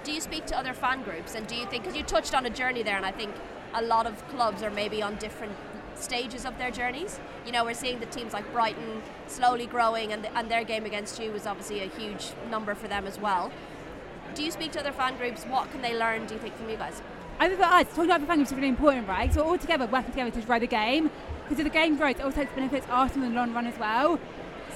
Do 0.07 0.13
you 0.13 0.21
speak 0.21 0.45
to 0.45 0.57
other 0.57 0.73
fan 0.73 1.03
groups, 1.03 1.35
and 1.35 1.45
do 1.47 1.53
you 1.53 1.65
think 1.65 1.83
because 1.83 1.97
you 1.97 2.01
touched 2.01 2.33
on 2.33 2.45
a 2.45 2.49
journey 2.49 2.81
there, 2.81 2.95
and 2.95 3.05
I 3.05 3.11
think 3.11 3.35
a 3.73 3.81
lot 3.81 4.07
of 4.07 4.25
clubs 4.29 4.63
are 4.63 4.71
maybe 4.71 5.01
on 5.01 5.17
different 5.17 5.51
stages 5.95 6.45
of 6.45 6.57
their 6.57 6.71
journeys. 6.71 7.19
You 7.45 7.51
know, 7.51 7.65
we're 7.65 7.73
seeing 7.73 7.99
the 7.99 8.05
teams 8.05 8.31
like 8.31 8.49
Brighton 8.53 9.01
slowly 9.27 9.65
growing, 9.65 10.13
and 10.13 10.25
and 10.33 10.49
their 10.49 10.63
game 10.63 10.85
against 10.85 11.21
you 11.21 11.33
was 11.33 11.45
obviously 11.45 11.81
a 11.81 11.87
huge 11.87 12.31
number 12.49 12.73
for 12.73 12.87
them 12.87 13.05
as 13.05 13.19
well. 13.19 13.51
Do 14.33 14.43
you 14.43 14.51
speak 14.51 14.71
to 14.71 14.79
other 14.79 14.93
fan 14.93 15.17
groups? 15.17 15.43
What 15.43 15.69
can 15.71 15.81
they 15.81 15.93
learn? 15.93 16.25
Do 16.25 16.35
you 16.35 16.39
think 16.39 16.55
from 16.55 16.69
you 16.69 16.77
guys? 16.77 17.01
I 17.37 17.49
think 17.49 17.59
for 17.59 17.65
us, 17.65 17.87
talking 17.89 18.05
about 18.05 18.21
the 18.21 18.27
fan 18.27 18.37
groups 18.37 18.51
is 18.51 18.55
really 18.55 18.69
important, 18.69 19.09
right? 19.09 19.33
So 19.33 19.43
all 19.43 19.57
together, 19.57 19.87
working 19.87 20.11
together 20.11 20.31
to 20.31 20.47
grow 20.47 20.57
the 20.57 20.67
game. 20.67 21.11
Because 21.43 21.59
if 21.59 21.65
the 21.65 21.69
game 21.81 21.97
grows, 21.97 22.15
it 22.15 22.21
also 22.21 22.45
benefits 22.55 22.87
Arsenal 22.89 23.27
in 23.27 23.33
the 23.33 23.39
long 23.41 23.53
run 23.53 23.67
as 23.67 23.77
well. 23.77 24.21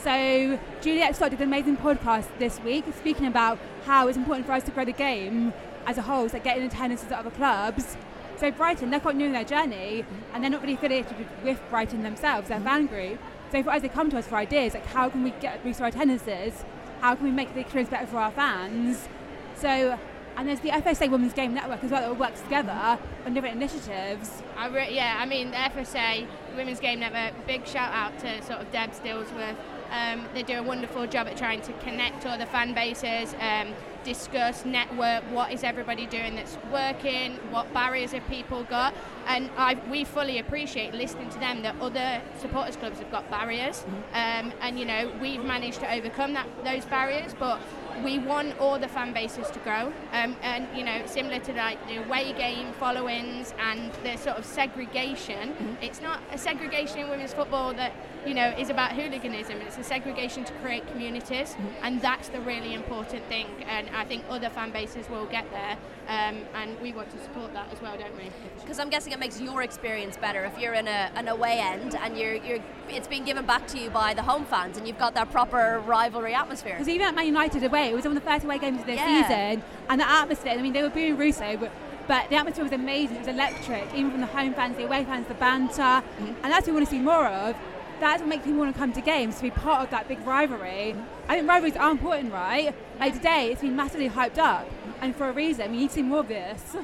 So 0.04 0.58
Juliet 0.82 1.16
Scott 1.16 1.30
did 1.30 1.42
an 1.42 1.48
amazing 1.48 1.78
podcast 1.78 2.26
this 2.40 2.60
week 2.62 2.86
speaking 2.98 3.28
about 3.28 3.60
how 3.86 4.08
it's 4.08 4.18
important 4.18 4.48
for 4.48 4.54
us 4.54 4.64
to 4.64 4.72
grow 4.72 4.84
the 4.84 4.94
game 4.94 5.54
as 5.86 6.00
a 6.00 6.02
whole, 6.02 6.28
so 6.28 6.34
like 6.34 6.44
getting 6.44 6.64
attendances 6.64 7.12
at 7.12 7.20
other 7.20 7.30
clubs. 7.30 7.98
So 8.38 8.50
Brighton, 8.50 8.90
they're 8.90 9.00
quite 9.00 9.16
new 9.16 9.28
in 9.28 9.34
their 9.34 9.44
journey, 9.44 10.04
and 10.34 10.44
they're 10.44 10.50
not 10.50 10.62
really 10.62 10.74
affiliated 10.74 11.16
with, 11.20 11.28
with 11.44 11.62
Brighton 11.70 12.02
themselves, 12.02 12.50
their 12.50 12.60
fan 12.60 12.88
group. 12.88 13.20
So 13.52 13.62
for 13.62 13.70
us, 13.70 13.84
they 13.84 13.90
come 13.90 14.10
to 14.10 14.18
us 14.18 14.26
for 14.26 14.38
ideas 14.38 14.74
like 14.74 14.88
how 14.88 15.08
can 15.08 15.22
we 15.22 15.32
get 15.40 15.64
boost 15.64 15.80
our 15.80 15.88
attendances, 15.88 16.66
how 17.02 17.14
can 17.14 17.26
we 17.26 17.32
make 17.32 17.54
the 17.54 17.60
experience 17.60 17.92
better 17.92 18.08
for 18.08 18.18
our 18.18 18.32
fans. 18.32 19.08
So, 19.56 20.00
and 20.38 20.48
there's 20.48 20.60
the 20.60 20.70
FSA 20.70 21.10
Women's 21.10 21.34
Game 21.34 21.54
Network 21.54 21.84
as 21.84 21.92
well 21.92 22.02
that 22.02 22.20
works 22.20 22.42
together 22.42 22.98
on 23.26 23.34
different 23.34 23.56
initiatives. 23.56 24.42
I 24.58 24.68
re- 24.68 24.94
yeah, 24.94 25.18
I 25.20 25.26
mean, 25.26 25.52
the 25.52 25.58
FSA, 25.58 26.28
Women's 26.56 26.80
Game 26.80 27.00
Network, 27.00 27.46
big 27.48 27.66
shout 27.66 27.94
out 27.94 28.18
to 28.20 28.42
sort 28.44 28.60
of 28.60 28.72
Deb 28.72 28.92
Stillsworth. 28.92 29.56
Um, 29.92 30.26
they 30.34 30.44
do 30.44 30.58
a 30.58 30.64
wonderful 30.64 31.06
job 31.06 31.28
at 31.28 31.36
trying 31.36 31.62
to 31.62 31.74
connect 31.74 32.26
all 32.26 32.38
the 32.38 32.46
fan 32.46 32.74
bases, 32.74 33.36
um, 33.42 33.74
discuss, 34.06 34.64
network, 34.64 35.22
what 35.32 35.52
is 35.52 35.64
everybody 35.64 36.06
doing 36.06 36.36
that's 36.36 36.58
working, 36.72 37.34
what 37.52 37.72
barriers 37.74 38.14
have 38.14 38.26
people 38.30 38.64
got. 38.64 38.94
And 39.28 39.50
I, 39.58 39.78
we 39.90 40.06
fully 40.06 40.40
appreciate 40.40 40.94
listening 40.94 41.30
to 41.32 41.40
them 41.40 41.62
that 41.64 41.76
other 41.82 42.22
supporters 42.40 42.78
clubs 42.78 43.00
have 43.00 43.12
got 43.12 43.30
barriers. 43.30 43.86
Um, 44.14 44.54
and, 44.62 44.80
you 44.80 44.86
know, 44.86 45.12
we've 45.22 45.44
managed 45.44 45.82
to 45.82 45.94
overcome 45.94 46.34
that, 46.34 46.48
those 46.64 46.86
barriers, 46.86 47.36
but 47.38 47.60
we 48.04 48.20
want 48.20 48.58
all 48.60 48.80
the 48.80 48.88
fan 48.88 49.14
bases 49.14 49.50
to 49.52 49.60
grow 49.60 49.92
um, 50.14 50.36
and 50.42 50.68
you 50.76 50.84
know 50.84 51.02
similar 51.06 51.40
to 51.40 51.54
like 51.54 51.86
the 51.88 51.98
away 51.98 52.34
game 52.34 52.72
followings 52.74 53.54
and 53.60 53.92
the 54.04 54.16
sort 54.18 54.38
of 54.38 54.46
segregation 54.46 55.78
it's 55.82 56.02
not 56.02 56.20
a 56.32 56.38
segregation 56.38 57.00
in 57.00 57.10
women's 57.10 57.34
football 57.34 57.74
that 57.74 57.94
you 58.26 58.34
know 58.34 58.50
is 58.58 58.70
about 58.70 58.92
hooliganism 58.92 59.58
it's 59.62 59.78
a 59.78 59.84
segregation 59.84 60.44
to 60.44 60.54
create 60.56 60.86
communities 60.92 61.56
and 61.82 62.02
that's 62.02 62.30
the 62.30 62.40
really 62.42 62.74
important 62.74 63.24
thing 63.26 63.48
and 63.68 63.90
I 63.96 64.06
think 64.06 64.24
other 64.30 64.50
fan 64.50 64.72
bases 64.72 65.10
will 65.10 65.26
get 65.26 65.50
there 65.52 65.78
um, 66.08 66.38
and 66.56 66.80
we 66.82 66.94
want 66.94 67.10
to 67.12 67.24
support 67.24 67.54
that 67.54 67.72
as 67.72 67.82
well 67.82 67.98
don't 67.98 68.16
we 68.16 68.30
Because 68.60 68.80
I'm 68.80 68.90
guessing 68.90 69.14
it 69.14 69.20
makes 69.20 69.40
your 69.40 69.64
experience 69.64 70.18
better 70.18 70.44
if 70.46 70.58
you're 70.60 70.74
in 70.74 70.88
a, 70.88 71.12
an 71.16 71.28
away 71.28 71.60
end 71.60 71.96
and 71.96 72.18
you're, 72.18 72.36
you're 72.36 72.60
it's 72.90 73.08
being 73.08 73.24
given 73.24 73.46
back 73.46 73.68
to 73.68 73.80
you 73.80 73.90
by 73.90 74.14
the 74.14 74.22
home 74.24 74.46
fans 74.46 74.78
and 74.78 74.88
you've 74.88 75.00
got 75.00 75.14
that 75.16 75.32
proper 75.32 75.82
rivalry 75.86 76.34
atmosphere. 76.34 76.74
Because 76.74 76.90
even 76.90 77.08
at 77.08 77.16
Man 77.16 77.26
United 77.26 77.64
away, 77.64 77.90
it 77.90 77.96
was 77.96 78.04
one 78.06 78.16
of 78.18 78.24
the 78.24 78.30
first 78.30 78.44
away 78.44 78.60
games 78.60 78.80
of 78.82 78.86
the 78.86 78.96
Yeah. 78.96 79.28
season, 79.28 79.64
and 79.90 80.02
the 80.02 80.10
atmosphere. 80.10 80.52
I 80.52 80.62
mean, 80.62 80.74
they 80.74 80.82
were 80.82 80.90
booing 80.90 81.18
Russo, 81.18 81.56
but, 81.58 81.72
but 82.08 82.30
the 82.30 82.36
atmosphere 82.36 82.64
was 82.64 82.74
amazing. 82.74 83.16
It 83.18 83.20
was 83.20 83.28
electric, 83.30 83.94
even 83.96 84.12
from 84.12 84.22
the 84.22 84.28
home 84.28 84.54
fans, 84.54 84.76
the 84.78 84.84
away 84.84 85.06
fans, 85.06 85.28
the 85.28 85.34
banter, 85.36 86.04
and 86.20 86.44
that's 86.44 86.68
what 86.68 86.68
we 86.68 86.74
want 86.74 86.86
to 86.86 86.92
see 86.92 87.00
more 87.00 87.26
of. 87.28 87.56
That's 88.02 88.20
what 88.20 88.30
makes 88.30 88.46
people 88.46 88.62
want 88.62 88.74
to 88.74 88.80
come 88.80 88.92
to 88.94 89.02
games 89.02 89.36
to 89.36 89.44
be 89.44 89.52
part 89.52 89.84
of 89.84 89.92
that 89.92 90.08
big 90.08 90.26
rivalry. 90.26 90.96
I 91.30 91.36
think 91.36 91.48
rivalries 91.48 91.76
are 91.76 91.92
important, 91.92 92.34
right? 92.34 92.74
Like 93.00 93.14
today, 93.14 93.52
it's 93.52 93.62
been 93.62 93.76
massively 93.76 94.10
hyped 94.10 94.40
up, 94.40 94.68
and 95.02 95.16
for 95.16 95.30
a 95.30 95.32
reason. 95.32 95.70
We 95.70 95.78
need 95.78 95.90
to 95.90 95.94
see 95.94 96.02
more 96.02 96.22
of 96.22 96.28
this. 96.28 96.76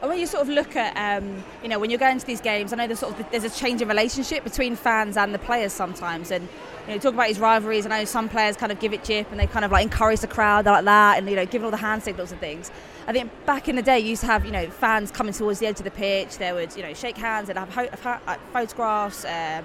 And 0.00 0.10
when 0.10 0.18
you 0.18 0.26
sort 0.26 0.42
of 0.42 0.48
look 0.48 0.74
at, 0.74 0.96
um, 0.96 1.44
you 1.62 1.68
know, 1.68 1.78
when 1.78 1.88
you're 1.88 2.00
going 2.00 2.18
to 2.18 2.26
these 2.26 2.40
games, 2.40 2.72
I 2.72 2.76
know 2.76 2.88
there's 2.88 2.98
sort 2.98 3.18
of 3.18 3.30
there's 3.30 3.44
a 3.44 3.50
change 3.50 3.80
in 3.80 3.86
relationship 3.86 4.42
between 4.42 4.74
fans 4.74 5.16
and 5.16 5.32
the 5.32 5.38
players 5.38 5.72
sometimes. 5.72 6.32
And 6.32 6.48
you 6.88 6.94
know, 6.94 6.98
talk 6.98 7.14
about 7.14 7.28
these 7.28 7.38
rivalries. 7.38 7.86
I 7.86 7.90
know 7.90 8.04
some 8.06 8.28
players 8.28 8.56
kind 8.56 8.72
of 8.72 8.80
give 8.80 8.92
it 8.92 9.04
jip 9.04 9.30
and 9.30 9.38
they 9.38 9.46
kind 9.46 9.64
of 9.64 9.70
like 9.70 9.84
encourage 9.84 10.18
the 10.18 10.26
crowd 10.26 10.66
like 10.66 10.84
that, 10.84 11.18
and 11.18 11.30
you 11.30 11.36
know, 11.36 11.46
giving 11.46 11.64
all 11.64 11.70
the 11.70 11.76
hand 11.76 12.02
signals 12.02 12.32
and 12.32 12.40
things. 12.40 12.72
I 13.06 13.12
think 13.12 13.30
back 13.44 13.68
in 13.68 13.76
the 13.76 13.82
day, 13.82 13.98
you 13.98 14.10
used 14.10 14.22
to 14.22 14.26
have 14.28 14.44
you 14.44 14.52
know 14.52 14.68
fans 14.70 15.10
coming 15.10 15.34
towards 15.34 15.58
the 15.58 15.66
edge 15.66 15.78
of 15.78 15.84
the 15.84 15.90
pitch. 15.90 16.38
They 16.38 16.52
would 16.52 16.74
you 16.76 16.82
know 16.82 16.94
shake 16.94 17.16
hands. 17.16 17.48
They'd 17.48 17.56
have 17.56 17.72
ho- 17.74 18.36
photographs. 18.52 19.24
Um, 19.24 19.64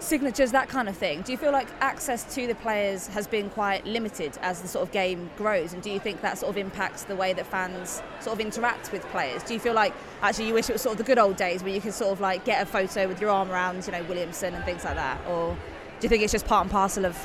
signatures, 0.00 0.52
that 0.52 0.68
kind 0.68 0.88
of 0.88 0.96
thing. 0.96 1.22
Do 1.22 1.32
you 1.32 1.38
feel 1.38 1.52
like 1.52 1.68
access 1.80 2.22
to 2.34 2.46
the 2.46 2.54
players 2.54 3.08
has 3.08 3.26
been 3.26 3.50
quite 3.50 3.84
limited 3.84 4.38
as 4.42 4.62
the 4.62 4.68
sort 4.68 4.86
of 4.86 4.92
game 4.92 5.30
grows? 5.36 5.72
And 5.72 5.82
do 5.82 5.90
you 5.90 5.98
think 5.98 6.20
that 6.22 6.38
sort 6.38 6.50
of 6.50 6.56
impacts 6.56 7.04
the 7.04 7.16
way 7.16 7.32
that 7.32 7.46
fans 7.46 8.02
sort 8.20 8.34
of 8.34 8.40
interact 8.40 8.92
with 8.92 9.02
players? 9.06 9.42
Do 9.42 9.54
you 9.54 9.60
feel 9.60 9.74
like 9.74 9.92
actually 10.22 10.48
you 10.48 10.54
wish 10.54 10.68
it 10.68 10.74
was 10.74 10.82
sort 10.82 10.92
of 10.92 10.98
the 10.98 11.04
good 11.04 11.18
old 11.18 11.36
days 11.36 11.62
where 11.62 11.72
you 11.72 11.80
could 11.80 11.94
sort 11.94 12.12
of 12.12 12.20
like 12.20 12.44
get 12.44 12.62
a 12.62 12.66
photo 12.66 13.08
with 13.08 13.20
your 13.20 13.30
arm 13.30 13.50
around, 13.50 13.84
you 13.86 13.92
know, 13.92 14.02
Williamson 14.04 14.54
and 14.54 14.64
things 14.64 14.84
like 14.84 14.94
that? 14.94 15.18
Or 15.28 15.54
do 15.54 16.04
you 16.04 16.08
think 16.08 16.22
it's 16.22 16.32
just 16.32 16.46
part 16.46 16.62
and 16.62 16.70
parcel 16.70 17.04
of 17.04 17.16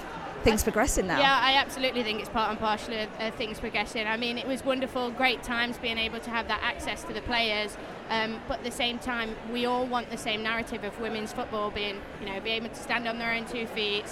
things 0.43 0.63
progressing 0.63 1.07
now? 1.07 1.19
Yeah, 1.19 1.39
I 1.41 1.53
absolutely 1.53 2.03
think 2.03 2.19
it's 2.19 2.29
part 2.29 2.50
and 2.50 2.59
parcel 2.59 2.93
of 2.93 3.09
uh, 3.19 3.31
things 3.31 3.59
progressing. 3.59 4.07
I 4.07 4.17
mean, 4.17 4.38
it 4.38 4.47
was 4.47 4.63
wonderful, 4.63 5.12
great 5.12 5.43
times 5.43 5.77
being 5.77 5.97
able 5.97 6.19
to 6.19 6.29
have 6.29 6.47
that 6.47 6.62
access 6.63 7.03
to 7.03 7.13
the 7.13 7.21
players. 7.21 7.77
Um, 8.09 8.39
but 8.47 8.59
at 8.59 8.63
the 8.63 8.71
same 8.71 9.00
time, 9.00 9.35
we 9.51 9.65
all 9.65 9.85
want 9.85 10.09
the 10.09 10.17
same 10.17 10.43
narrative 10.43 10.83
of 10.83 11.00
women's 11.00 11.33
football 11.33 11.71
being, 11.71 12.01
you 12.19 12.27
know, 12.27 12.39
being 12.41 12.63
able 12.63 12.69
to 12.69 12.81
stand 12.81 13.07
on 13.07 13.17
their 13.17 13.33
own 13.33 13.45
two 13.45 13.65
feet, 13.67 14.05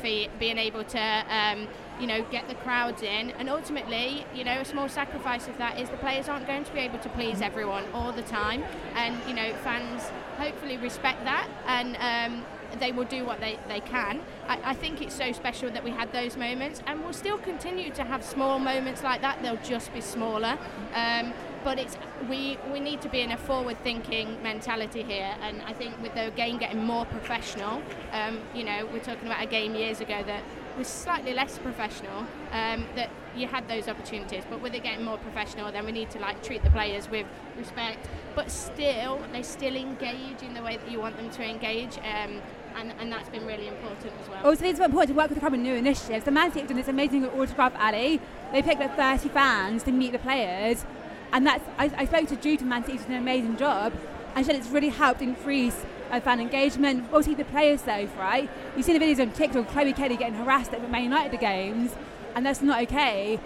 feet 0.00 0.30
being 0.38 0.58
able 0.58 0.84
to, 0.84 1.24
um, 1.28 1.68
you 2.00 2.06
know, 2.06 2.22
get 2.30 2.48
the 2.48 2.54
crowds 2.56 3.02
in. 3.02 3.30
And 3.32 3.48
ultimately, 3.48 4.26
you 4.34 4.44
know, 4.44 4.60
a 4.60 4.64
small 4.64 4.88
sacrifice 4.88 5.46
of 5.46 5.56
that 5.58 5.78
is 5.78 5.88
the 5.90 5.96
players 5.98 6.28
aren't 6.28 6.46
going 6.46 6.64
to 6.64 6.72
be 6.72 6.80
able 6.80 6.98
to 6.98 7.08
please 7.10 7.40
everyone 7.40 7.84
all 7.92 8.12
the 8.12 8.22
time. 8.22 8.64
And, 8.94 9.16
you 9.28 9.34
know, 9.34 9.52
fans 9.62 10.10
hopefully 10.36 10.76
respect 10.78 11.22
that 11.24 11.48
and 11.66 11.96
um, 12.00 12.44
they 12.80 12.92
will 12.92 13.04
do 13.04 13.24
what 13.24 13.40
they, 13.40 13.58
they 13.68 13.80
can. 13.80 14.20
I, 14.48 14.58
I 14.64 14.74
think 14.74 15.02
it's 15.02 15.14
so 15.14 15.32
special 15.32 15.70
that 15.70 15.84
we 15.84 15.90
had 15.90 16.12
those 16.12 16.36
moments 16.36 16.82
and 16.86 17.02
we'll 17.02 17.12
still 17.12 17.38
continue 17.38 17.90
to 17.90 18.04
have 18.04 18.24
small 18.24 18.58
moments 18.58 19.02
like 19.02 19.20
that. 19.22 19.42
They'll 19.42 19.56
just 19.56 19.92
be 19.92 20.00
smaller. 20.00 20.58
Um, 20.94 21.32
but 21.64 21.78
it's 21.78 21.96
we 22.28 22.58
we 22.72 22.78
need 22.78 23.00
to 23.00 23.08
be 23.08 23.22
in 23.22 23.32
a 23.32 23.36
forward 23.36 23.76
thinking 23.82 24.40
mentality 24.42 25.02
here 25.02 25.34
and 25.40 25.62
I 25.62 25.72
think 25.72 26.00
with 26.02 26.14
the 26.14 26.30
game 26.36 26.58
getting 26.58 26.84
more 26.84 27.06
professional 27.06 27.82
um, 28.12 28.40
you 28.54 28.64
know 28.64 28.86
we're 28.92 29.00
talking 29.00 29.26
about 29.26 29.42
a 29.42 29.46
game 29.46 29.74
years 29.74 30.00
ago 30.00 30.22
that 30.26 30.42
was 30.76 30.86
slightly 30.86 31.32
less 31.32 31.58
professional 31.58 32.26
um, 32.52 32.84
that 32.96 33.10
you 33.34 33.46
had 33.46 33.66
those 33.66 33.88
opportunities 33.88 34.44
but 34.48 34.60
with 34.60 34.74
it 34.74 34.82
getting 34.82 35.04
more 35.04 35.18
professional 35.18 35.72
then 35.72 35.86
we 35.86 35.92
need 35.92 36.10
to 36.10 36.18
like 36.18 36.42
treat 36.42 36.62
the 36.62 36.70
players 36.70 37.10
with 37.10 37.26
respect 37.56 38.06
but 38.34 38.50
still 38.50 39.20
they 39.32 39.42
still 39.42 39.74
engage 39.74 40.42
in 40.42 40.54
the 40.54 40.62
way 40.62 40.76
that 40.76 40.90
you 40.90 41.00
want 41.00 41.16
them 41.16 41.30
to 41.30 41.42
engage 41.42 41.98
um, 41.98 42.40
and, 42.76 42.92
and 42.98 43.12
that's 43.12 43.28
been 43.28 43.46
really 43.46 43.68
important 43.68 44.12
as 44.20 44.28
well. 44.28 44.46
Also, 44.46 44.64
it's 44.64 44.78
important 44.78 45.08
to 45.08 45.14
work 45.14 45.28
with 45.28 45.38
a 45.38 45.40
couple 45.40 45.58
of 45.58 45.64
new 45.64 45.74
initiatives. 45.74 46.24
The 46.24 46.30
Man 46.30 46.50
City 46.50 46.60
have 46.60 46.68
done 46.68 46.76
this 46.76 46.88
amazing 46.88 47.26
autograph 47.26 47.74
alley. 47.76 48.20
They 48.52 48.62
picked 48.62 48.82
up 48.82 48.96
30 48.96 49.28
fans 49.30 49.82
to 49.84 49.92
meet 49.92 50.12
the 50.12 50.18
players, 50.18 50.84
and 51.32 51.46
that's 51.46 51.64
I, 51.78 51.90
I 51.96 52.04
spoke 52.06 52.28
to 52.28 52.36
Jude 52.36 52.60
from 52.60 52.68
Man 52.68 52.84
City, 52.84 52.98
who's 52.98 53.06
done 53.06 53.16
an 53.16 53.22
amazing 53.22 53.56
job, 53.56 53.92
and 54.34 54.44
she 54.44 54.52
said 54.52 54.60
it's 54.60 54.70
really 54.70 54.88
helped 54.88 55.22
increase 55.22 55.84
uh, 56.10 56.20
fan 56.20 56.40
engagement. 56.40 57.04
Obviously, 57.06 57.34
the 57.34 57.44
players 57.44 57.82
though, 57.82 58.08
right? 58.18 58.48
You 58.76 58.82
see 58.82 58.96
the 58.96 59.04
videos 59.04 59.20
on 59.20 59.32
TikTok, 59.32 59.68
Chloe 59.68 59.92
Kelly 59.92 60.16
getting 60.16 60.34
harassed 60.34 60.72
at 60.72 60.82
the 60.82 60.88
Man 60.88 61.04
United 61.04 61.38
games, 61.40 61.92
and 62.34 62.44
that's 62.44 62.62
not 62.62 62.82
okay. 62.82 63.38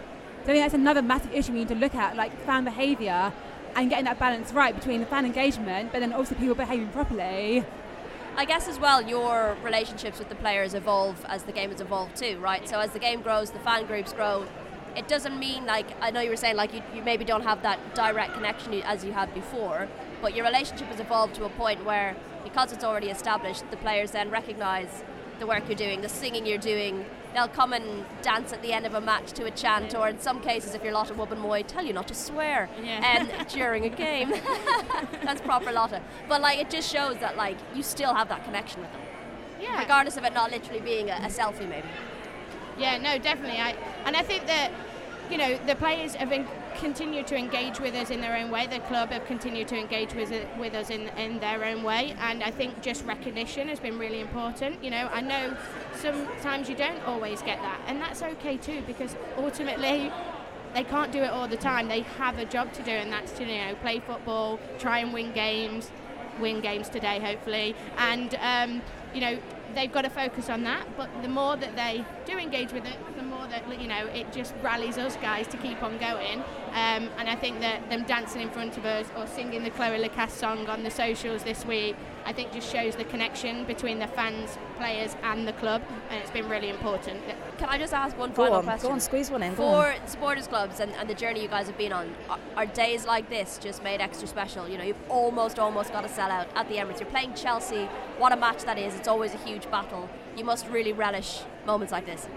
So 0.44 0.52
I 0.52 0.54
think 0.54 0.64
that's 0.64 0.74
another 0.74 1.02
massive 1.02 1.32
issue 1.34 1.52
we 1.52 1.60
need 1.60 1.68
to 1.68 1.74
look 1.74 1.94
at, 1.94 2.16
like 2.16 2.38
fan 2.46 2.64
behaviour 2.64 3.32
and 3.76 3.90
getting 3.90 4.06
that 4.06 4.18
balance 4.18 4.52
right 4.52 4.74
between 4.74 5.00
the 5.00 5.06
fan 5.06 5.24
engagement, 5.24 5.92
but 5.92 6.00
then 6.00 6.12
also 6.12 6.34
people 6.34 6.54
behaving 6.54 6.88
properly. 6.88 7.64
I 8.38 8.44
guess 8.44 8.68
as 8.68 8.78
well, 8.78 9.02
your 9.02 9.56
relationships 9.64 10.20
with 10.20 10.28
the 10.28 10.36
players 10.36 10.72
evolve 10.72 11.26
as 11.28 11.42
the 11.42 11.50
game 11.50 11.72
has 11.72 11.80
evolved 11.80 12.14
too, 12.14 12.38
right? 12.38 12.68
So 12.68 12.78
as 12.78 12.92
the 12.92 13.00
game 13.00 13.20
grows, 13.20 13.50
the 13.50 13.58
fan 13.58 13.84
groups 13.84 14.12
grow. 14.12 14.46
It 14.96 15.08
doesn't 15.08 15.36
mean 15.36 15.66
like 15.66 15.88
I 16.00 16.12
know 16.12 16.20
you 16.20 16.30
were 16.30 16.36
saying 16.36 16.54
like 16.54 16.72
you, 16.72 16.80
you 16.94 17.02
maybe 17.02 17.24
don't 17.24 17.42
have 17.42 17.62
that 17.62 17.96
direct 17.96 18.34
connection 18.34 18.74
as 18.84 19.04
you 19.04 19.10
had 19.10 19.34
before, 19.34 19.88
but 20.22 20.36
your 20.36 20.46
relationship 20.46 20.86
has 20.86 21.00
evolved 21.00 21.34
to 21.34 21.46
a 21.46 21.48
point 21.48 21.84
where 21.84 22.14
because 22.44 22.72
it's 22.72 22.84
already 22.84 23.08
established, 23.08 23.68
the 23.72 23.76
players 23.76 24.12
then 24.12 24.30
recognise 24.30 25.02
the 25.40 25.46
work 25.48 25.64
you're 25.66 25.76
doing, 25.76 26.00
the 26.00 26.08
singing 26.08 26.46
you're 26.46 26.58
doing. 26.58 27.06
They'll 27.34 27.48
come 27.48 27.72
and 27.72 28.04
dance 28.22 28.52
at 28.52 28.62
the 28.62 28.72
end 28.72 28.86
of 28.86 28.94
a 28.94 29.00
match 29.00 29.32
to 29.32 29.44
a 29.44 29.50
chant, 29.50 29.94
or 29.94 30.08
in 30.08 30.18
some 30.18 30.40
cases, 30.40 30.74
if 30.74 30.82
you're 30.82 30.92
Lotte 30.92 31.16
Wubben-Moy, 31.16 31.62
tell 31.64 31.84
you 31.84 31.92
not 31.92 32.08
to 32.08 32.14
swear 32.14 32.68
Yeah. 32.82 33.28
um, 33.38 33.46
during 33.52 33.84
a 33.84 33.88
game. 33.90 34.30
That's 35.24 35.40
proper 35.42 35.70
Lotte. 35.70 36.00
But 36.28 36.40
like, 36.40 36.58
it 36.58 36.70
just 36.70 36.90
shows 36.90 37.16
that 37.18 37.36
like 37.36 37.56
you 37.74 37.82
still 37.82 38.14
have 38.14 38.28
that 38.30 38.44
connection 38.44 38.80
with 38.80 38.90
them, 38.92 39.02
yeah. 39.60 39.78
regardless 39.80 40.16
of 40.16 40.24
it 40.24 40.32
not 40.32 40.50
literally 40.50 40.80
being 40.80 41.10
a, 41.10 41.14
a 41.16 41.28
selfie, 41.28 41.68
maybe. 41.68 41.86
Yeah, 42.78 42.96
no, 42.98 43.18
definitely. 43.18 43.58
I, 43.60 43.74
and 44.06 44.16
I 44.16 44.22
think 44.22 44.46
that, 44.46 44.70
you 45.30 45.36
know, 45.36 45.58
the 45.66 45.74
players 45.74 46.14
have 46.14 46.32
en- 46.32 46.46
continued 46.78 47.26
to 47.26 47.36
engage 47.36 47.80
with 47.80 47.94
us 47.94 48.10
in 48.10 48.20
their 48.20 48.36
own 48.36 48.50
way. 48.50 48.66
The 48.66 48.80
club 48.80 49.10
have 49.10 49.26
continued 49.26 49.68
to 49.68 49.76
engage 49.76 50.14
with, 50.14 50.32
with 50.58 50.74
us 50.74 50.90
in, 50.90 51.08
in 51.16 51.38
their 51.40 51.64
own 51.64 51.82
way. 51.82 52.14
And 52.20 52.42
I 52.42 52.50
think 52.50 52.80
just 52.82 53.04
recognition 53.04 53.68
has 53.68 53.80
been 53.80 53.98
really 53.98 54.20
important. 54.20 54.82
You 54.82 54.90
know, 54.90 55.08
I 55.12 55.20
know 55.20 55.56
sometimes 55.94 56.68
you 56.68 56.74
don't 56.74 57.02
always 57.04 57.42
get 57.42 57.60
that. 57.60 57.80
And 57.86 58.00
that's 58.00 58.22
okay 58.22 58.56
too, 58.56 58.82
because 58.86 59.16
ultimately, 59.36 60.12
they 60.74 60.84
can't 60.84 61.10
do 61.10 61.22
it 61.22 61.30
all 61.30 61.48
the 61.48 61.56
time. 61.56 61.88
They 61.88 62.00
have 62.00 62.38
a 62.38 62.44
job 62.44 62.72
to 62.74 62.82
do, 62.82 62.90
and 62.90 63.12
that's 63.12 63.32
to, 63.32 63.44
you 63.44 63.58
know, 63.58 63.74
play 63.76 64.00
football, 64.00 64.60
try 64.78 64.98
and 64.98 65.12
win 65.12 65.32
games, 65.32 65.90
win 66.40 66.60
games 66.60 66.88
today, 66.88 67.18
hopefully. 67.18 67.74
And, 67.96 68.34
um, 68.40 68.82
you 69.14 69.20
know, 69.20 69.38
they've 69.74 69.92
got 69.92 70.02
to 70.02 70.10
focus 70.10 70.48
on 70.48 70.64
that. 70.64 70.86
But 70.96 71.08
the 71.22 71.28
more 71.28 71.56
that 71.56 71.76
they 71.76 72.04
do 72.26 72.38
engage 72.38 72.72
with 72.72 72.86
it, 72.86 72.96
the 73.16 73.22
more 73.22 73.46
that, 73.48 73.80
you 73.80 73.88
know, 73.88 74.06
it 74.06 74.32
just 74.32 74.54
rallies 74.62 74.98
us 74.98 75.16
guys 75.16 75.46
to 75.48 75.56
keep 75.56 75.82
on 75.82 75.98
going. 75.98 76.40
Um, 76.70 77.08
and 77.18 77.28
I 77.28 77.36
think 77.36 77.60
that 77.60 77.88
them 77.90 78.04
dancing 78.04 78.42
in 78.42 78.50
front 78.50 78.76
of 78.76 78.84
us 78.84 79.06
or 79.16 79.26
singing 79.26 79.64
the 79.64 79.70
Cloé 79.70 79.98
Lacasse 80.04 80.30
song 80.30 80.66
on 80.68 80.82
the 80.82 80.90
socials 80.90 81.42
this 81.44 81.64
week, 81.64 81.96
I 82.28 82.32
think 82.34 82.52
just 82.52 82.70
shows 82.70 82.94
the 82.94 83.04
connection 83.04 83.64
between 83.64 84.00
the 84.00 84.06
fans, 84.06 84.58
players, 84.76 85.16
and 85.22 85.48
the 85.48 85.54
club. 85.54 85.80
And 86.10 86.20
it's 86.20 86.30
been 86.30 86.46
really 86.46 86.68
important. 86.68 87.22
Can 87.56 87.70
I 87.70 87.78
just 87.78 87.94
ask 87.94 88.18
one 88.18 88.32
Go 88.32 88.42
final 88.42 88.58
on, 88.58 88.64
question? 88.64 88.86
go 88.86 88.92
on, 88.92 89.00
squeeze 89.00 89.30
one 89.30 89.42
in. 89.42 89.54
Go 89.54 89.64
on. 89.64 89.94
For 89.94 90.06
supporters 90.06 90.46
clubs 90.46 90.78
and, 90.80 90.92
and 90.96 91.08
the 91.08 91.14
journey 91.14 91.40
you 91.40 91.48
guys 91.48 91.68
have 91.68 91.78
been 91.78 91.90
on, 91.90 92.14
are, 92.28 92.38
are 92.54 92.66
days 92.66 93.06
like 93.06 93.30
this 93.30 93.56
just 93.56 93.82
made 93.82 94.02
extra 94.02 94.28
special? 94.28 94.68
You 94.68 94.76
know, 94.76 94.84
you've 94.84 95.10
almost, 95.10 95.58
almost 95.58 95.90
got 95.90 96.04
a 96.04 96.08
sellout 96.08 96.48
at 96.54 96.68
the 96.68 96.74
Emirates. 96.74 97.00
You're 97.00 97.08
playing 97.08 97.32
Chelsea. 97.32 97.86
What 98.18 98.30
a 98.32 98.36
match 98.36 98.62
that 98.64 98.78
is. 98.78 98.94
It's 98.94 99.08
always 99.08 99.32
a 99.32 99.38
huge 99.38 99.70
battle. 99.70 100.10
You 100.36 100.44
must 100.44 100.68
really 100.68 100.92
relish 100.92 101.40
moments 101.64 101.92
like 101.92 102.04
this. 102.04 102.28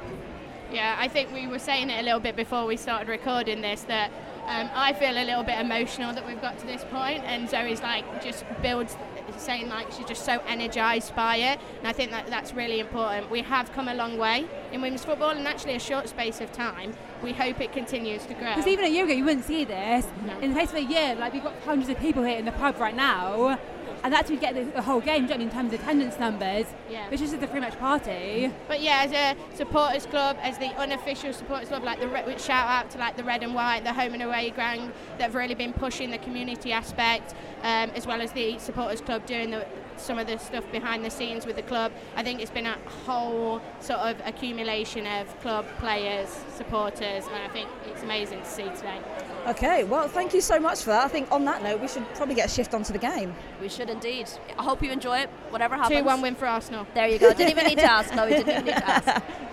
Yeah, 0.72 0.96
I 0.98 1.10
think 1.10 1.34
we 1.34 1.48
were 1.48 1.60
saying 1.60 1.90
it 1.90 2.00
a 2.00 2.04
little 2.04 2.22
bit 2.22 2.38
before 2.38 2.66
we 2.66 2.78
started 2.78 3.10
recording 3.10 3.60
this 3.60 3.82
that 3.84 4.10
um, 4.48 4.70
I 4.74 4.94
feel 4.94 5.12
a 5.12 5.26
little 5.26 5.44
bit 5.44 5.60
emotional 5.60 6.14
that 6.14 6.26
we've 6.26 6.42
got 6.42 6.58
to 6.60 6.66
this 6.66 6.84
point, 6.86 7.24
and 7.26 7.50
Zoe's 7.50 7.82
like 7.82 8.24
just 8.24 8.46
builds 8.62 8.96
saying 9.38 9.70
like 9.70 9.92
she's 9.92 10.06
just 10.06 10.25
so 10.25 10.42
energised 10.48 11.16
by 11.16 11.38
it, 11.38 11.60
and 11.80 11.88
I 11.88 11.94
think 11.94 12.12
that 12.12 12.28
that's 12.28 12.54
really 12.54 12.80
important. 12.80 13.30
We 13.30 13.42
have 13.42 13.72
come 13.74 13.88
a 13.88 13.94
long 13.94 14.18
way 14.18 14.46
in 14.72 14.82
women's 14.82 15.04
football, 15.04 15.32
in 15.32 15.46
actually 15.48 15.75
a 15.75 15.80
short 15.80 16.10
space 16.10 16.42
of 16.42 16.51
time. 16.51 16.94
We 17.24 17.34
hope 17.34 17.62
it 17.62 17.72
continues 17.72 18.25
to 18.25 18.34
grow. 18.34 18.56
Because 18.56 18.68
even 18.68 18.86
a 18.86 18.90
year 18.90 19.06
ago, 19.06 19.13
you 19.13 19.25
wouldn't 19.25 19.46
see 19.46 19.63
this. 19.66 20.06
No. 20.25 20.40
In 20.40 20.54
the 20.54 20.56
space 20.56 20.70
of 20.70 20.78
a 20.78 20.84
year, 20.84 21.16
like 21.16 21.34
we've 21.34 21.44
got 21.44 21.56
hundreds 21.66 21.90
of 21.90 22.00
people 22.00 22.24
here 22.24 22.38
in 22.38 22.46
the 22.46 22.51
pub 22.51 22.80
right 22.80 22.96
now, 22.96 23.60
and 24.03 24.12
that's 24.13 24.29
we 24.29 24.38
get 24.38 24.55
the, 24.55 24.63
the 24.63 24.81
whole 24.81 25.00
game, 25.01 25.27
don't 25.27 25.39
you, 25.39 25.48
in 25.48 25.51
terms 25.53 25.74
of 25.74 25.79
attendance 25.81 26.17
numbers, 26.20 26.65
Yeah. 26.89 27.10
which 27.10 27.22
is 27.22 27.31
just 27.31 27.43
a 27.43 27.48
pretty 27.48 27.65
much 27.65 27.77
party. 27.79 28.51
But 28.67 28.81
yeah, 28.81 29.03
as 29.05 29.12
a 29.12 29.55
supporters 29.55 30.05
club, 30.05 30.38
as 30.41 30.58
the 30.58 30.67
unofficial 30.77 31.34
supporters 31.34 31.70
club, 31.70 31.84
like 31.84 32.00
the 32.00 32.08
Re- 32.08 32.38
shout 32.39 32.67
out 32.67 32.89
to 32.91 32.98
like 32.98 33.15
the 33.17 33.24
red 33.24 33.43
and 33.43 33.53
white, 33.53 33.84
the 33.84 33.93
home 33.93 34.13
and 34.13 34.24
away 34.24 34.50
ground 34.51 34.91
that 35.17 35.24
have 35.25 35.36
really 35.36 35.55
been 35.55 35.74
pushing 35.74 36.10
the 36.12 36.17
community 36.17 36.72
aspect, 36.72 37.34
um, 37.63 37.91
as 37.96 38.08
well 38.08 38.22
as 38.22 38.31
the 38.31 38.58
supporters 38.60 39.01
club 39.01 39.25
doing 39.25 39.51
the, 39.51 39.65
some 40.01 40.20
of 40.20 40.27
the 40.27 40.38
stuff 40.38 40.70
behind 40.72 41.05
the 41.05 41.10
scenes 41.10 41.46
with 41.46 41.55
the 41.55 41.62
club. 41.62 41.91
I 42.15 42.24
think 42.24 42.41
it's 42.41 42.51
been 42.51 42.65
a 42.65 42.77
whole 43.05 43.62
sort 43.79 44.00
of 44.00 44.20
accumulation 44.25 45.05
of 45.08 45.39
club 45.41 45.65
players, 45.79 46.29
supporters, 46.55 47.25
and 47.27 47.36
I 47.36 47.48
think 47.50 47.70
it's 47.88 48.03
amazing 48.03 48.39
to 48.39 48.46
see 48.46 48.63
today. 48.63 49.00
Okay, 49.48 49.84
well, 49.84 50.08
thank 50.08 50.34
you 50.34 50.41
so 50.41 50.60
much 50.60 50.81
for 50.81 50.91
that. 50.91 51.05
I 51.05 51.08
think 51.08 51.31
on 51.31 51.46
that 51.46 51.63
note, 51.63 51.81
we 51.81 51.88
should 51.88 52.05
probably 52.15 52.36
get 52.36 52.48
a 52.48 52.53
shift 52.53 52.74
onto 52.74 52.93
the 52.93 53.00
game. 53.00 53.34
We 53.60 53.70
should 53.70 53.89
indeed. 53.89 54.29
I 54.58 54.63
hope 54.63 54.84
you 54.84 54.91
enjoy 54.91 55.20
it, 55.20 55.29
whatever 55.50 55.75
happens. 55.75 56.00
Two 56.00 56.05
one 56.05 56.22
win 56.22 56.36
for 56.36 56.46
Arsenal. 56.46 56.86
There 56.93 57.08
you 57.08 57.17
go. 57.17 57.29
Didn't 57.29 57.51
even 57.51 57.65
need 57.65 57.79
to 57.79 57.91
ask. 57.91 58.13
No, 58.13 58.25
we 58.25 58.31
didn't 58.31 58.50
even 58.50 58.65
need 58.65 58.75
to 58.75 58.89
ask. 58.89 59.24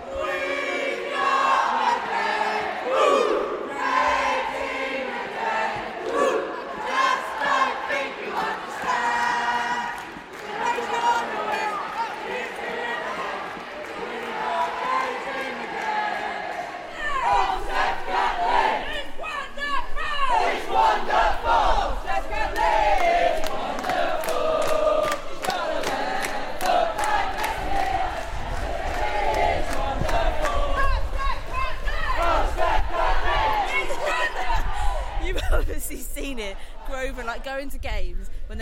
You've 35.23 35.41
obviously 35.51 35.97
seen 35.97 36.39
it 36.39 36.57
grow 36.87 37.13
from 37.13 37.27
like 37.27 37.43
going 37.43 37.69
to 37.69 37.77
games 37.77 38.29
when 38.47 38.57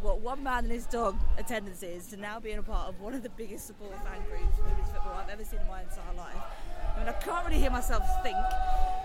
what 0.00 0.20
one 0.20 0.42
man 0.42 0.64
and 0.64 0.72
his 0.72 0.86
dog 0.86 1.16
attendances 1.38 2.06
to 2.08 2.16
now 2.16 2.40
being 2.40 2.58
a 2.58 2.62
part 2.62 2.88
of 2.88 3.00
one 3.00 3.14
of 3.14 3.22
the 3.22 3.28
biggest 3.30 3.66
support 3.66 3.92
fan 4.04 4.18
groups 4.28 4.56
for 4.56 4.64
women's 4.64 4.90
football 4.90 5.20
I've 5.22 5.30
ever 5.30 5.44
seen 5.44 5.60
in 5.60 5.66
my 5.66 5.82
entire 5.82 6.14
life. 6.16 6.36
I 6.94 6.98
mean, 6.98 7.08
I 7.08 7.12
can't 7.12 7.46
really 7.46 7.60
hear 7.60 7.70
myself 7.70 8.02
think. 8.22 8.36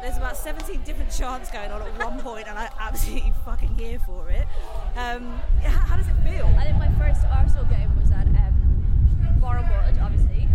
There's 0.01 0.17
about 0.17 0.37
17 0.37 0.81
different 0.83 1.11
chants 1.11 1.51
going 1.51 1.71
on 1.71 1.81
at 1.81 2.05
one 2.05 2.19
point, 2.19 2.47
and 2.47 2.57
I'm 2.57 2.71
absolutely 2.79 3.33
fucking 3.45 3.75
here 3.75 3.99
for 3.99 4.29
it. 4.29 4.47
Um, 4.95 5.39
how, 5.63 5.79
how 5.79 5.97
does 5.97 6.07
it 6.07 6.15
feel? 6.23 6.45
I 6.57 6.65
think 6.65 6.77
my 6.77 6.91
first 6.99 7.25
Arsenal 7.25 7.65
game 7.65 7.95
was 7.99 8.11
at 8.11 8.27
um, 8.27 9.39
Borehamwood, 9.41 10.01
obviously, 10.01 10.47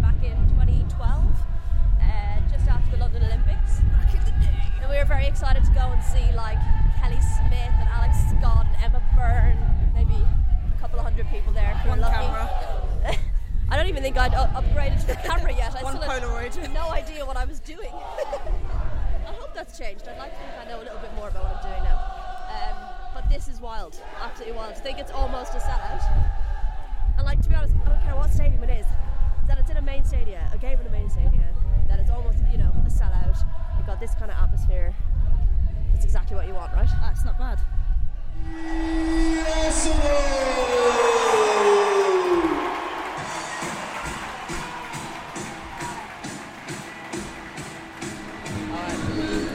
back 0.00 0.22
in 0.22 0.36
2012, 0.56 1.24
uh, 2.10 2.40
just 2.52 2.66
after 2.68 2.90
the 2.92 2.98
London 2.98 3.22
Olympics. 3.24 3.80
And 4.80 4.90
we 4.90 4.96
were 4.96 5.04
very 5.04 5.26
excited 5.26 5.64
to 5.64 5.70
go 5.70 5.80
and 5.80 6.02
see 6.02 6.30
like 6.36 6.58
Kelly 7.00 7.20
Smith 7.20 7.74
and 7.80 7.88
Alex 7.88 8.16
Scott 8.30 8.66
and 8.66 8.76
Emma 8.84 9.02
Byrne, 9.16 9.58
maybe 9.94 10.14
a 10.22 10.80
couple 10.80 10.98
of 10.98 11.04
hundred 11.04 11.26
people 11.30 11.52
there 11.52 11.72
if 11.76 11.84
we 11.84 11.90
were 11.90 11.96
One 12.00 12.10
camera. 12.12 12.48
I 13.70 13.76
don't 13.78 13.86
even 13.88 14.02
think 14.02 14.16
I'd 14.18 14.32
u- 14.32 14.38
upgraded 14.60 15.00
to 15.00 15.06
the 15.08 15.14
camera 15.16 15.52
yet. 15.54 15.74
I 15.74 15.82
One 15.88 15.96
still 15.96 16.08
had 16.10 16.22
Polaroid. 16.22 16.72
no 16.74 16.90
idea 16.90 17.24
what 17.24 17.36
I 17.38 17.44
was 17.46 17.60
doing. 17.60 17.90
I 17.92 19.32
hope 19.32 19.54
that's 19.54 19.78
changed. 19.78 20.06
I'd 20.06 20.18
like 20.18 20.32
to 20.32 20.36
think 20.38 20.52
I 20.60 20.64
know 20.68 20.76
a 20.78 20.84
little 20.84 20.98
bit 20.98 21.14
more 21.16 21.28
about 21.28 21.44
what 21.44 21.64
I'm 21.64 21.70
doing 21.72 21.82
now. 21.82 21.98
Um, 22.52 22.76
but 23.14 23.28
this 23.30 23.48
is 23.48 23.60
wild, 23.60 23.98
absolutely 24.20 24.54
wild. 24.56 24.74
I 24.74 24.80
think 24.80 24.98
it's 24.98 25.10
almost 25.10 25.54
a 25.54 25.58
sellout. 25.58 26.04
And 27.16 27.24
like 27.24 27.40
to 27.42 27.48
be 27.48 27.54
honest, 27.54 27.74
I 27.86 27.88
don't 27.88 28.02
care 28.02 28.14
what 28.16 28.30
stadium 28.30 28.62
it 28.64 28.70
is. 28.80 28.86
That 29.48 29.58
it's 29.58 29.70
in 29.70 29.78
a 29.78 29.82
main 29.82 30.04
stadium, 30.04 30.42
a 30.52 30.58
game 30.58 30.78
in 30.78 30.86
a 30.86 30.90
main 30.90 31.08
stadium, 31.08 31.42
almost 32.14 32.38
you 32.50 32.58
know 32.58 32.72
a 32.86 32.90
sellout. 32.90 33.38
You've 33.76 33.86
got 33.86 34.00
this 34.00 34.14
kind 34.14 34.30
of 34.30 34.36
atmosphere. 34.38 34.94
It's 35.94 36.04
exactly 36.04 36.36
what 36.36 36.46
you 36.46 36.54
want, 36.54 36.72
right? 36.74 36.88
Ah, 36.90 37.10
it's 37.10 37.24
not 37.24 37.38
bad. 37.38 37.58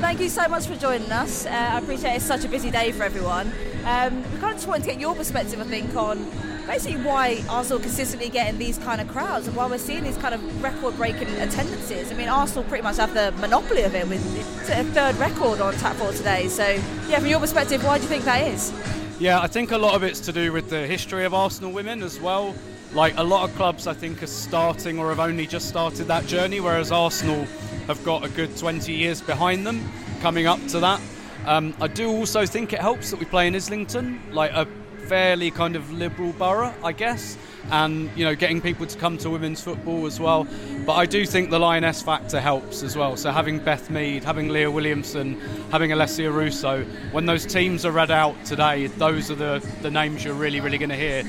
Thank 0.01 0.21
you 0.21 0.29
so 0.29 0.47
much 0.47 0.65
for 0.65 0.75
joining 0.75 1.11
us. 1.11 1.45
Uh, 1.45 1.49
I 1.49 1.77
appreciate 1.79 2.15
it's 2.15 2.25
such 2.25 2.43
a 2.43 2.49
busy 2.49 2.71
day 2.71 2.91
for 2.91 3.03
everyone. 3.03 3.51
Um, 3.85 4.23
we 4.33 4.39
kind 4.39 4.51
of 4.51 4.57
just 4.57 4.67
wanted 4.67 4.83
to 4.83 4.89
get 4.89 4.99
your 4.99 5.13
perspective, 5.13 5.59
I 5.59 5.65
think, 5.65 5.95
on 5.95 6.25
basically 6.69 7.01
why 7.01 7.43
Arsenal 7.49 7.79
consistently 7.79 8.29
getting 8.29 8.59
these 8.59 8.77
kind 8.77 9.01
of 9.01 9.07
crowds 9.07 9.47
and 9.47 9.57
why 9.57 9.65
we're 9.65 9.79
seeing 9.79 10.03
these 10.03 10.17
kind 10.17 10.35
of 10.35 10.63
record-breaking 10.63 11.27
attendances. 11.27 12.11
I 12.11 12.13
mean, 12.13 12.29
Arsenal 12.29 12.63
pretty 12.65 12.83
much 12.83 12.97
have 12.97 13.11
the 13.15 13.31
monopoly 13.39 13.81
of 13.81 13.95
it 13.95 14.07
with 14.07 14.69
a 14.69 14.83
third 14.83 15.15
record 15.15 15.61
on 15.61 15.73
tap 15.73 15.95
for 15.95 16.11
today. 16.11 16.47
So, 16.47 16.67
yeah, 17.07 17.17
from 17.17 17.25
your 17.25 17.39
perspective, 17.39 17.83
why 17.83 17.97
do 17.97 18.03
you 18.03 18.07
think 18.07 18.23
that 18.25 18.45
is? 18.45 18.71
Yeah, 19.19 19.41
I 19.41 19.47
think 19.47 19.71
a 19.71 19.79
lot 19.79 19.95
of 19.95 20.03
it's 20.03 20.19
to 20.19 20.31
do 20.31 20.53
with 20.53 20.69
the 20.69 20.85
history 20.85 21.25
of 21.25 21.33
Arsenal 21.33 21.71
women 21.71 22.03
as 22.03 22.19
well. 22.19 22.53
Like 22.93 23.17
a 23.17 23.23
lot 23.23 23.49
of 23.49 23.55
clubs, 23.55 23.87
I 23.87 23.93
think, 23.95 24.21
are 24.21 24.27
starting 24.27 24.99
or 24.99 25.09
have 25.09 25.19
only 25.19 25.47
just 25.47 25.69
started 25.69 26.05
that 26.05 26.27
journey, 26.27 26.59
whereas 26.59 26.91
Arsenal 26.91 27.45
have 27.87 28.03
got 28.03 28.23
a 28.23 28.29
good 28.29 28.55
20 28.55 28.93
years 28.93 29.21
behind 29.21 29.65
them 29.65 29.91
coming 30.21 30.45
up 30.45 30.63
to 30.67 30.79
that. 30.81 31.01
Um, 31.47 31.73
I 31.81 31.87
do 31.87 32.09
also 32.09 32.45
think 32.45 32.73
it 32.73 32.79
helps 32.79 33.09
that 33.09 33.19
we 33.19 33.25
play 33.25 33.47
in 33.47 33.55
Islington, 33.55 34.21
like 34.31 34.51
a 34.51 34.67
fairly 35.09 35.49
kind 35.49 35.75
of 35.75 35.91
liberal 35.91 36.31
borough, 36.33 36.71
I 36.83 36.91
guess, 36.91 37.35
and 37.71 38.11
you 38.15 38.23
know, 38.23 38.35
getting 38.35 38.61
people 38.61 38.85
to 38.85 38.95
come 38.95 39.17
to 39.17 39.29
women's 39.31 39.59
football 39.59 40.05
as 40.05 40.19
well. 40.19 40.47
But 40.85 40.93
I 40.93 41.07
do 41.07 41.25
think 41.25 41.49
the 41.49 41.57
Lioness 41.57 42.03
factor 42.03 42.39
helps 42.39 42.83
as 42.83 42.95
well. 42.95 43.17
So 43.17 43.31
having 43.31 43.57
Beth 43.57 43.89
Mead, 43.89 44.23
having 44.23 44.49
Leah 44.49 44.69
Williamson, 44.69 45.39
having 45.71 45.89
Alessia 45.89 46.31
Russo, 46.31 46.83
when 47.11 47.25
those 47.25 47.43
teams 47.43 47.85
are 47.85 47.91
read 47.91 48.11
out 48.11 48.35
today, 48.45 48.85
those 48.85 49.31
are 49.31 49.35
the, 49.35 49.67
the 49.81 49.89
names 49.89 50.23
you're 50.23 50.35
really, 50.35 50.61
really 50.61 50.77
going 50.77 50.89
to 50.89 50.95
hear. 50.95 51.23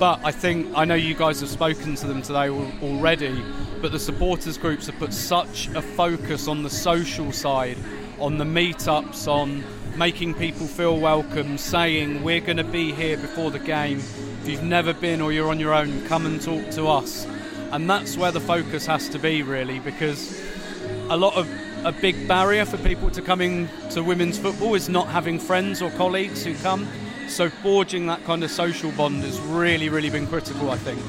But 0.00 0.20
I 0.24 0.32
think 0.32 0.66
I 0.74 0.84
know 0.84 0.96
you 0.96 1.14
guys 1.14 1.40
have 1.40 1.50
spoken 1.50 1.94
to 1.94 2.06
them 2.08 2.22
today 2.22 2.48
already. 2.48 3.44
But 3.80 3.92
the 3.92 4.00
supporters 4.00 4.58
groups 4.58 4.86
have 4.86 4.98
put 4.98 5.14
such 5.14 5.68
a 5.68 5.82
focus 5.82 6.48
on 6.48 6.64
the 6.64 6.70
social 6.70 7.30
side, 7.30 7.78
on 8.18 8.38
the 8.38 8.44
meetups, 8.44 9.28
on 9.28 9.62
making 9.96 10.34
people 10.34 10.66
feel 10.66 10.98
welcome, 10.98 11.58
saying 11.58 12.22
we're 12.22 12.40
going 12.40 12.56
to 12.56 12.64
be 12.64 12.92
here 12.92 13.16
before 13.16 13.50
the 13.50 13.58
game. 13.58 13.98
If 13.98 14.48
you've 14.48 14.62
never 14.62 14.92
been 14.92 15.20
or 15.20 15.32
you're 15.32 15.50
on 15.50 15.60
your 15.60 15.74
own, 15.74 16.04
come 16.06 16.26
and 16.26 16.40
talk 16.40 16.70
to 16.70 16.86
us. 16.88 17.26
And 17.72 17.88
that's 17.88 18.16
where 18.16 18.32
the 18.32 18.40
focus 18.40 18.86
has 18.86 19.08
to 19.10 19.18
be, 19.18 19.42
really, 19.42 19.78
because 19.78 20.40
a 21.08 21.16
lot 21.16 21.36
of 21.36 21.48
a 21.84 21.92
big 21.92 22.28
barrier 22.28 22.64
for 22.64 22.76
people 22.78 23.10
to 23.10 23.22
coming 23.22 23.68
to 23.90 24.02
women's 24.02 24.38
football 24.38 24.74
is 24.74 24.88
not 24.88 25.06
having 25.08 25.38
friends 25.38 25.80
or 25.80 25.90
colleagues 25.92 26.44
who 26.44 26.54
come. 26.56 26.86
So 27.28 27.48
forging 27.48 28.06
that 28.06 28.24
kind 28.24 28.42
of 28.44 28.50
social 28.50 28.90
bond 28.92 29.22
has 29.22 29.38
really, 29.40 29.88
really 29.88 30.10
been 30.10 30.26
critical, 30.26 30.70
I 30.70 30.76
think. 30.76 31.00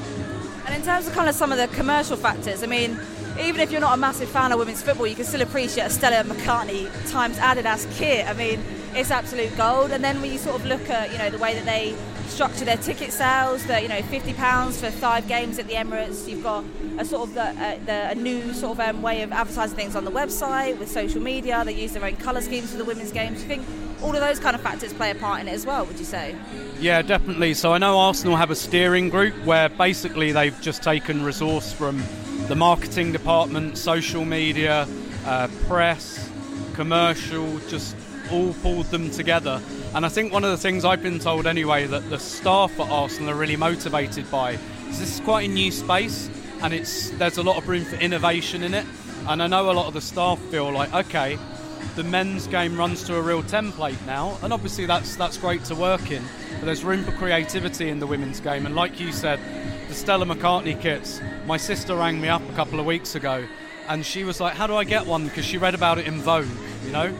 And 0.66 0.74
in 0.74 0.82
terms 0.82 1.06
of 1.06 1.12
kind 1.12 1.28
of 1.28 1.34
some 1.34 1.52
of 1.52 1.58
the 1.58 1.68
commercial 1.76 2.16
factors, 2.16 2.62
I 2.62 2.66
mean, 2.66 2.98
even 3.42 3.60
if 3.60 3.70
you're 3.70 3.80
not 3.80 3.94
a 3.94 4.00
massive 4.00 4.28
fan 4.28 4.52
of 4.52 4.58
women's 4.58 4.82
football, 4.82 5.06
you 5.06 5.14
can 5.14 5.24
still 5.24 5.42
appreciate 5.42 5.84
a 5.84 5.90
Stella 5.90 6.24
McCartney 6.24 6.88
times 7.10 7.36
Adidas 7.38 7.90
kit. 7.96 8.28
I 8.28 8.32
mean, 8.34 8.62
it's 8.94 9.10
absolute 9.10 9.56
gold. 9.56 9.90
And 9.90 10.02
then 10.02 10.20
when 10.20 10.32
you 10.32 10.38
sort 10.38 10.56
of 10.56 10.66
look 10.66 10.88
at, 10.90 11.12
you 11.12 11.18
know, 11.18 11.30
the 11.30 11.38
way 11.38 11.54
that 11.54 11.64
they 11.64 11.94
structure 12.28 12.64
their 12.64 12.76
ticket 12.78 13.12
sales, 13.12 13.64
that 13.66 13.82
you 13.82 13.88
know, 13.88 14.00
fifty 14.02 14.32
pounds 14.32 14.80
for 14.80 14.90
five 14.90 15.28
games 15.28 15.58
at 15.58 15.66
the 15.68 15.74
Emirates. 15.74 16.28
You've 16.28 16.42
got 16.42 16.64
a 16.98 17.04
sort 17.04 17.28
of 17.28 17.34
the, 17.34 17.42
uh, 17.42 17.78
the 17.84 18.10
a 18.10 18.14
new 18.14 18.54
sort 18.54 18.78
of 18.78 18.80
um, 18.80 19.02
way 19.02 19.22
of 19.22 19.32
advertising 19.32 19.76
things 19.76 19.96
on 19.96 20.04
the 20.04 20.10
website 20.10 20.78
with 20.78 20.90
social 20.90 21.20
media. 21.20 21.62
They 21.64 21.74
use 21.74 21.92
their 21.92 22.04
own 22.04 22.16
colour 22.16 22.40
schemes 22.40 22.70
for 22.70 22.78
the 22.78 22.84
women's 22.84 23.12
games. 23.12 23.42
You 23.42 23.48
think 23.48 23.66
all 24.02 24.14
of 24.14 24.20
those 24.20 24.38
kind 24.38 24.56
of 24.56 24.62
factors 24.62 24.92
play 24.92 25.10
a 25.10 25.14
part 25.14 25.40
in 25.40 25.48
it 25.48 25.52
as 25.52 25.66
well? 25.66 25.84
Would 25.84 25.98
you 25.98 26.04
say? 26.04 26.34
Yeah, 26.80 27.02
definitely. 27.02 27.54
So 27.54 27.72
I 27.72 27.78
know 27.78 27.98
Arsenal 27.98 28.36
have 28.36 28.50
a 28.50 28.56
steering 28.56 29.10
group 29.10 29.34
where 29.44 29.68
basically 29.68 30.32
they've 30.32 30.58
just 30.60 30.82
taken 30.82 31.22
resource 31.22 31.72
from 31.72 32.02
the 32.48 32.56
marketing 32.56 33.12
department, 33.12 33.78
social 33.78 34.24
media, 34.24 34.86
uh, 35.24 35.48
press, 35.66 36.30
commercial, 36.74 37.58
just 37.68 37.96
all 38.30 38.52
pulled 38.54 38.86
them 38.86 39.10
together. 39.10 39.60
And 39.94 40.06
I 40.06 40.08
think 40.08 40.32
one 40.32 40.44
of 40.44 40.50
the 40.50 40.56
things 40.56 40.84
I've 40.84 41.02
been 41.02 41.18
told 41.18 41.46
anyway 41.46 41.86
that 41.86 42.08
the 42.10 42.18
staff 42.18 42.78
at 42.80 42.88
Arsenal 42.88 43.30
are 43.30 43.34
really 43.34 43.56
motivated 43.56 44.30
by 44.30 44.52
is 44.88 44.98
this 44.98 45.14
is 45.14 45.20
quite 45.20 45.48
a 45.48 45.52
new 45.52 45.70
space 45.70 46.30
and 46.62 46.72
it's 46.72 47.10
there's 47.10 47.38
a 47.38 47.42
lot 47.42 47.56
of 47.56 47.68
room 47.68 47.84
for 47.84 47.96
innovation 47.96 48.62
in 48.62 48.74
it. 48.74 48.86
And 49.26 49.42
I 49.42 49.46
know 49.46 49.70
a 49.70 49.72
lot 49.72 49.86
of 49.86 49.94
the 49.94 50.00
staff 50.00 50.38
feel 50.50 50.70
like, 50.72 50.92
okay, 50.94 51.38
the 51.96 52.04
men's 52.04 52.46
game 52.46 52.76
runs 52.76 53.02
to 53.04 53.16
a 53.16 53.22
real 53.22 53.42
template 53.42 54.04
now, 54.06 54.38
and 54.42 54.52
obviously 54.52 54.86
that's 54.86 55.16
that's 55.16 55.36
great 55.36 55.64
to 55.64 55.74
work 55.74 56.10
in. 56.10 56.22
But 56.54 56.66
there's 56.66 56.84
room 56.84 57.04
for 57.04 57.12
creativity 57.12 57.88
in 57.88 57.98
the 57.98 58.06
women's 58.06 58.40
game, 58.40 58.66
and 58.66 58.74
like 58.74 58.98
you 58.98 59.12
said, 59.12 59.40
the 59.88 59.94
Stella 59.94 60.24
McCartney 60.24 60.80
kits. 60.80 61.20
My 61.46 61.56
sister 61.56 61.94
rang 61.96 62.20
me 62.20 62.28
up 62.28 62.42
a 62.48 62.52
couple 62.54 62.80
of 62.80 62.86
weeks 62.86 63.14
ago, 63.14 63.44
and 63.88 64.04
she 64.04 64.24
was 64.24 64.40
like, 64.40 64.54
"How 64.54 64.66
do 64.66 64.76
I 64.76 64.84
get 64.84 65.06
one?" 65.06 65.24
Because 65.24 65.44
she 65.44 65.58
read 65.58 65.74
about 65.74 65.98
it 65.98 66.06
in 66.06 66.20
Vogue, 66.20 66.46
you 66.84 66.92
know. 66.92 67.14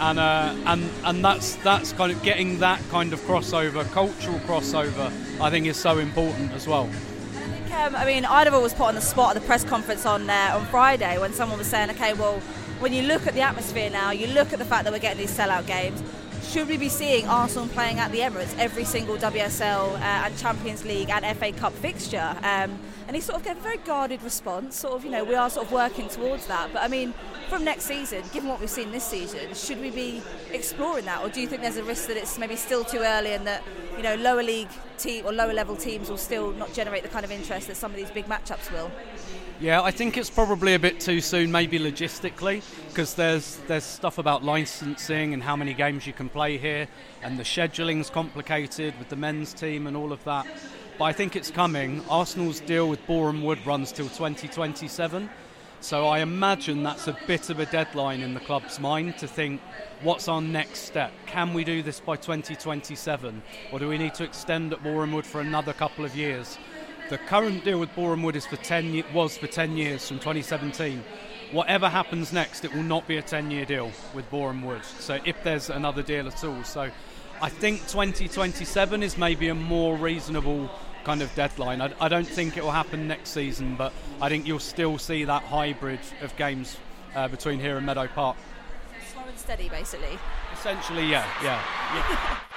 And 0.00 0.18
uh, 0.18 0.54
and 0.66 0.88
and 1.04 1.24
that's 1.24 1.56
that's 1.56 1.92
kind 1.92 2.12
of 2.12 2.22
getting 2.22 2.58
that 2.60 2.80
kind 2.90 3.12
of 3.12 3.20
crossover, 3.22 3.84
cultural 3.92 4.38
crossover. 4.40 5.12
I 5.40 5.50
think 5.50 5.66
is 5.66 5.76
so 5.76 5.98
important 5.98 6.52
as 6.52 6.66
well. 6.66 6.88
Um, 7.88 7.94
I 7.94 8.04
mean, 8.04 8.24
Eidevall 8.24 8.60
was 8.60 8.74
put 8.74 8.86
on 8.86 8.96
the 8.96 9.00
spot 9.00 9.36
at 9.36 9.40
the 9.40 9.46
press 9.46 9.62
conference 9.62 10.04
on 10.04 10.28
uh, 10.28 10.52
on 10.54 10.66
Friday 10.66 11.18
when 11.18 11.32
someone 11.32 11.58
was 11.58 11.68
saying, 11.68 11.90
okay, 11.90 12.12
well, 12.12 12.42
when 12.80 12.92
you 12.92 13.02
look 13.02 13.26
at 13.26 13.34
the 13.34 13.40
atmosphere 13.40 13.90
now, 13.90 14.10
you 14.10 14.28
look 14.28 14.52
at 14.52 14.58
the 14.58 14.64
fact 14.64 14.84
that 14.84 14.92
we're 14.92 15.00
getting 15.00 15.18
these 15.18 15.36
sellout 15.36 15.66
games. 15.66 16.02
Should 16.44 16.68
we 16.68 16.76
be 16.76 16.88
seeing 16.88 17.26
Arsenal 17.26 17.68
playing 17.68 17.98
at 17.98 18.12
the 18.12 18.20
Emirates 18.20 18.56
every 18.58 18.84
single 18.84 19.16
WSL 19.16 19.94
uh, 19.94 19.98
and 19.98 20.38
Champions 20.38 20.84
League 20.84 21.10
and 21.10 21.24
FA 21.36 21.52
Cup 21.52 21.72
fixture? 21.74 22.36
Um, 22.38 22.78
and 23.06 23.14
he 23.14 23.20
sort 23.20 23.38
of 23.38 23.44
gave 23.44 23.56
a 23.56 23.60
very 23.60 23.78
guarded 23.78 24.22
response. 24.22 24.76
Sort 24.78 24.94
of, 24.94 25.04
you 25.04 25.10
know, 25.10 25.24
we 25.24 25.34
are 25.34 25.50
sort 25.50 25.66
of 25.66 25.72
working 25.72 26.08
towards 26.08 26.46
that. 26.46 26.72
But 26.72 26.82
I 26.82 26.88
mean, 26.88 27.12
from 27.48 27.64
next 27.64 27.84
season, 27.84 28.22
given 28.32 28.48
what 28.48 28.60
we've 28.60 28.70
seen 28.70 28.92
this 28.92 29.04
season, 29.04 29.52
should 29.54 29.80
we 29.80 29.90
be 29.90 30.22
exploring 30.52 31.04
that, 31.06 31.22
or 31.22 31.28
do 31.28 31.40
you 31.40 31.48
think 31.48 31.62
there's 31.62 31.76
a 31.76 31.84
risk 31.84 32.06
that 32.08 32.16
it's 32.16 32.38
maybe 32.38 32.56
still 32.56 32.84
too 32.84 33.00
early 33.00 33.32
and 33.32 33.46
that 33.46 33.62
you 33.96 34.02
know 34.02 34.14
lower 34.16 34.42
league 34.42 34.68
team 34.98 35.26
or 35.26 35.32
lower 35.32 35.52
level 35.52 35.74
teams 35.76 36.08
will 36.08 36.16
still 36.16 36.52
not 36.52 36.72
generate 36.72 37.02
the 37.02 37.08
kind 37.08 37.24
of 37.24 37.30
interest 37.30 37.66
that 37.66 37.76
some 37.76 37.90
of 37.90 37.96
these 37.96 38.10
big 38.10 38.26
matchups 38.26 38.70
will? 38.72 38.90
Yeah, 39.60 39.82
I 39.82 39.90
think 39.90 40.16
it's 40.16 40.30
probably 40.30 40.74
a 40.74 40.78
bit 40.78 41.00
too 41.00 41.20
soon, 41.20 41.50
maybe 41.50 41.80
logistically, 41.80 42.62
because 42.90 43.14
there's 43.14 43.56
there's 43.66 43.82
stuff 43.82 44.18
about 44.18 44.44
licensing 44.44 45.34
and 45.34 45.42
how 45.42 45.56
many 45.56 45.74
games 45.74 46.06
you 46.06 46.12
can 46.12 46.28
play 46.28 46.58
here, 46.58 46.86
and 47.22 47.36
the 47.36 47.44
scheduling's 47.44 48.08
complicated 48.08 48.96
with 49.00 49.08
the 49.08 49.16
men's 49.16 49.52
team 49.52 49.88
and 49.88 49.96
all 49.96 50.12
of 50.12 50.22
that. 50.22 50.46
But 50.96 51.06
I 51.06 51.12
think 51.12 51.34
it's 51.34 51.50
coming. 51.50 52.04
Arsenal's 52.08 52.60
deal 52.60 52.88
with 52.88 53.04
Boreham 53.08 53.42
Wood 53.42 53.58
runs 53.66 53.90
till 53.90 54.06
2027, 54.06 55.28
so 55.80 56.06
I 56.06 56.20
imagine 56.20 56.84
that's 56.84 57.08
a 57.08 57.18
bit 57.26 57.50
of 57.50 57.58
a 57.58 57.66
deadline 57.66 58.20
in 58.20 58.34
the 58.34 58.40
club's 58.40 58.78
mind 58.78 59.18
to 59.18 59.26
think, 59.26 59.60
what's 60.02 60.28
our 60.28 60.40
next 60.40 60.82
step? 60.82 61.10
Can 61.26 61.52
we 61.52 61.64
do 61.64 61.82
this 61.82 61.98
by 61.98 62.14
2027, 62.14 63.42
or 63.72 63.80
do 63.80 63.88
we 63.88 63.98
need 63.98 64.14
to 64.14 64.22
extend 64.22 64.72
at 64.72 64.84
Boreham 64.84 65.10
Wood 65.10 65.26
for 65.26 65.40
another 65.40 65.72
couple 65.72 66.04
of 66.04 66.14
years? 66.14 66.58
The 67.08 67.16
current 67.16 67.64
deal 67.64 67.80
with 67.80 67.94
Boreham 67.94 68.22
Wood 68.22 68.36
is 68.36 68.44
for 68.44 68.56
10 68.56 68.92
ye- 68.92 69.04
was 69.14 69.38
for 69.38 69.46
10 69.46 69.78
years 69.78 70.06
from 70.06 70.18
2017. 70.18 71.02
Whatever 71.52 71.88
happens 71.88 72.34
next, 72.34 72.66
it 72.66 72.74
will 72.74 72.82
not 72.82 73.08
be 73.08 73.16
a 73.16 73.22
10-year 73.22 73.64
deal 73.64 73.90
with 74.12 74.30
Boreham 74.30 74.60
Wood. 74.62 74.84
So 74.84 75.18
if 75.24 75.42
there's 75.42 75.70
another 75.70 76.02
deal 76.02 76.26
at 76.26 76.44
all, 76.44 76.62
so 76.64 76.90
I 77.40 77.48
think 77.48 77.80
2027 77.88 79.02
is 79.02 79.16
maybe 79.16 79.48
a 79.48 79.54
more 79.54 79.96
reasonable 79.96 80.68
kind 81.04 81.22
of 81.22 81.34
deadline. 81.34 81.80
I, 81.80 81.94
I 81.98 82.08
don't 82.08 82.28
think 82.28 82.58
it 82.58 82.62
will 82.62 82.72
happen 82.72 83.08
next 83.08 83.30
season, 83.30 83.76
but 83.76 83.94
I 84.20 84.28
think 84.28 84.46
you'll 84.46 84.58
still 84.58 84.98
see 84.98 85.24
that 85.24 85.44
hybrid 85.44 86.00
of 86.20 86.36
games 86.36 86.76
uh, 87.14 87.28
between 87.28 87.58
here 87.58 87.78
and 87.78 87.86
Meadow 87.86 88.08
Park. 88.08 88.36
Slow 89.14 89.22
and 89.26 89.38
steady, 89.38 89.70
basically. 89.70 90.18
Essentially, 90.52 91.06
yeah, 91.06 91.26
yeah, 91.42 91.62
yeah. 91.94 92.38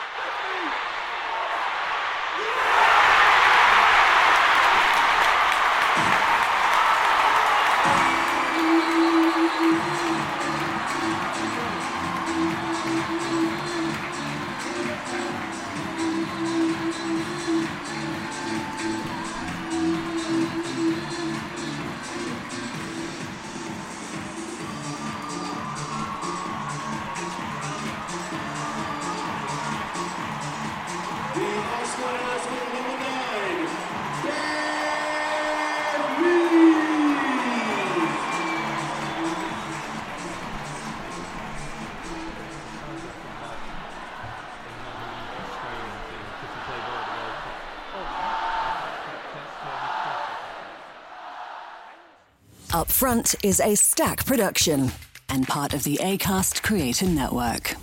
Upfront 53.01 53.35
is 53.43 53.59
a 53.59 53.73
stack 53.73 54.25
production 54.27 54.91
and 55.27 55.47
part 55.47 55.73
of 55.73 55.83
the 55.83 55.97
ACAST 56.03 56.61
Creator 56.61 57.07
Network. 57.07 57.75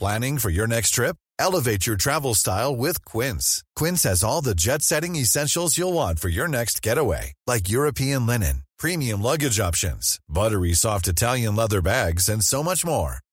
Planning 0.00 0.38
for 0.38 0.50
your 0.50 0.66
next 0.66 0.90
trip? 0.90 1.16
Elevate 1.38 1.86
your 1.86 1.94
travel 1.96 2.34
style 2.34 2.74
with 2.74 3.04
Quince. 3.04 3.62
Quince 3.76 4.02
has 4.02 4.24
all 4.24 4.40
the 4.40 4.56
jet 4.56 4.82
setting 4.82 5.14
essentials 5.14 5.78
you'll 5.78 5.92
want 5.92 6.18
for 6.18 6.28
your 6.28 6.48
next 6.48 6.82
getaway, 6.82 7.34
like 7.46 7.68
European 7.68 8.26
linen, 8.26 8.62
premium 8.78 9.22
luggage 9.22 9.60
options, 9.60 10.18
buttery 10.28 10.72
soft 10.72 11.06
Italian 11.06 11.54
leather 11.54 11.80
bags, 11.80 12.28
and 12.28 12.42
so 12.42 12.64
much 12.64 12.84
more. 12.84 13.18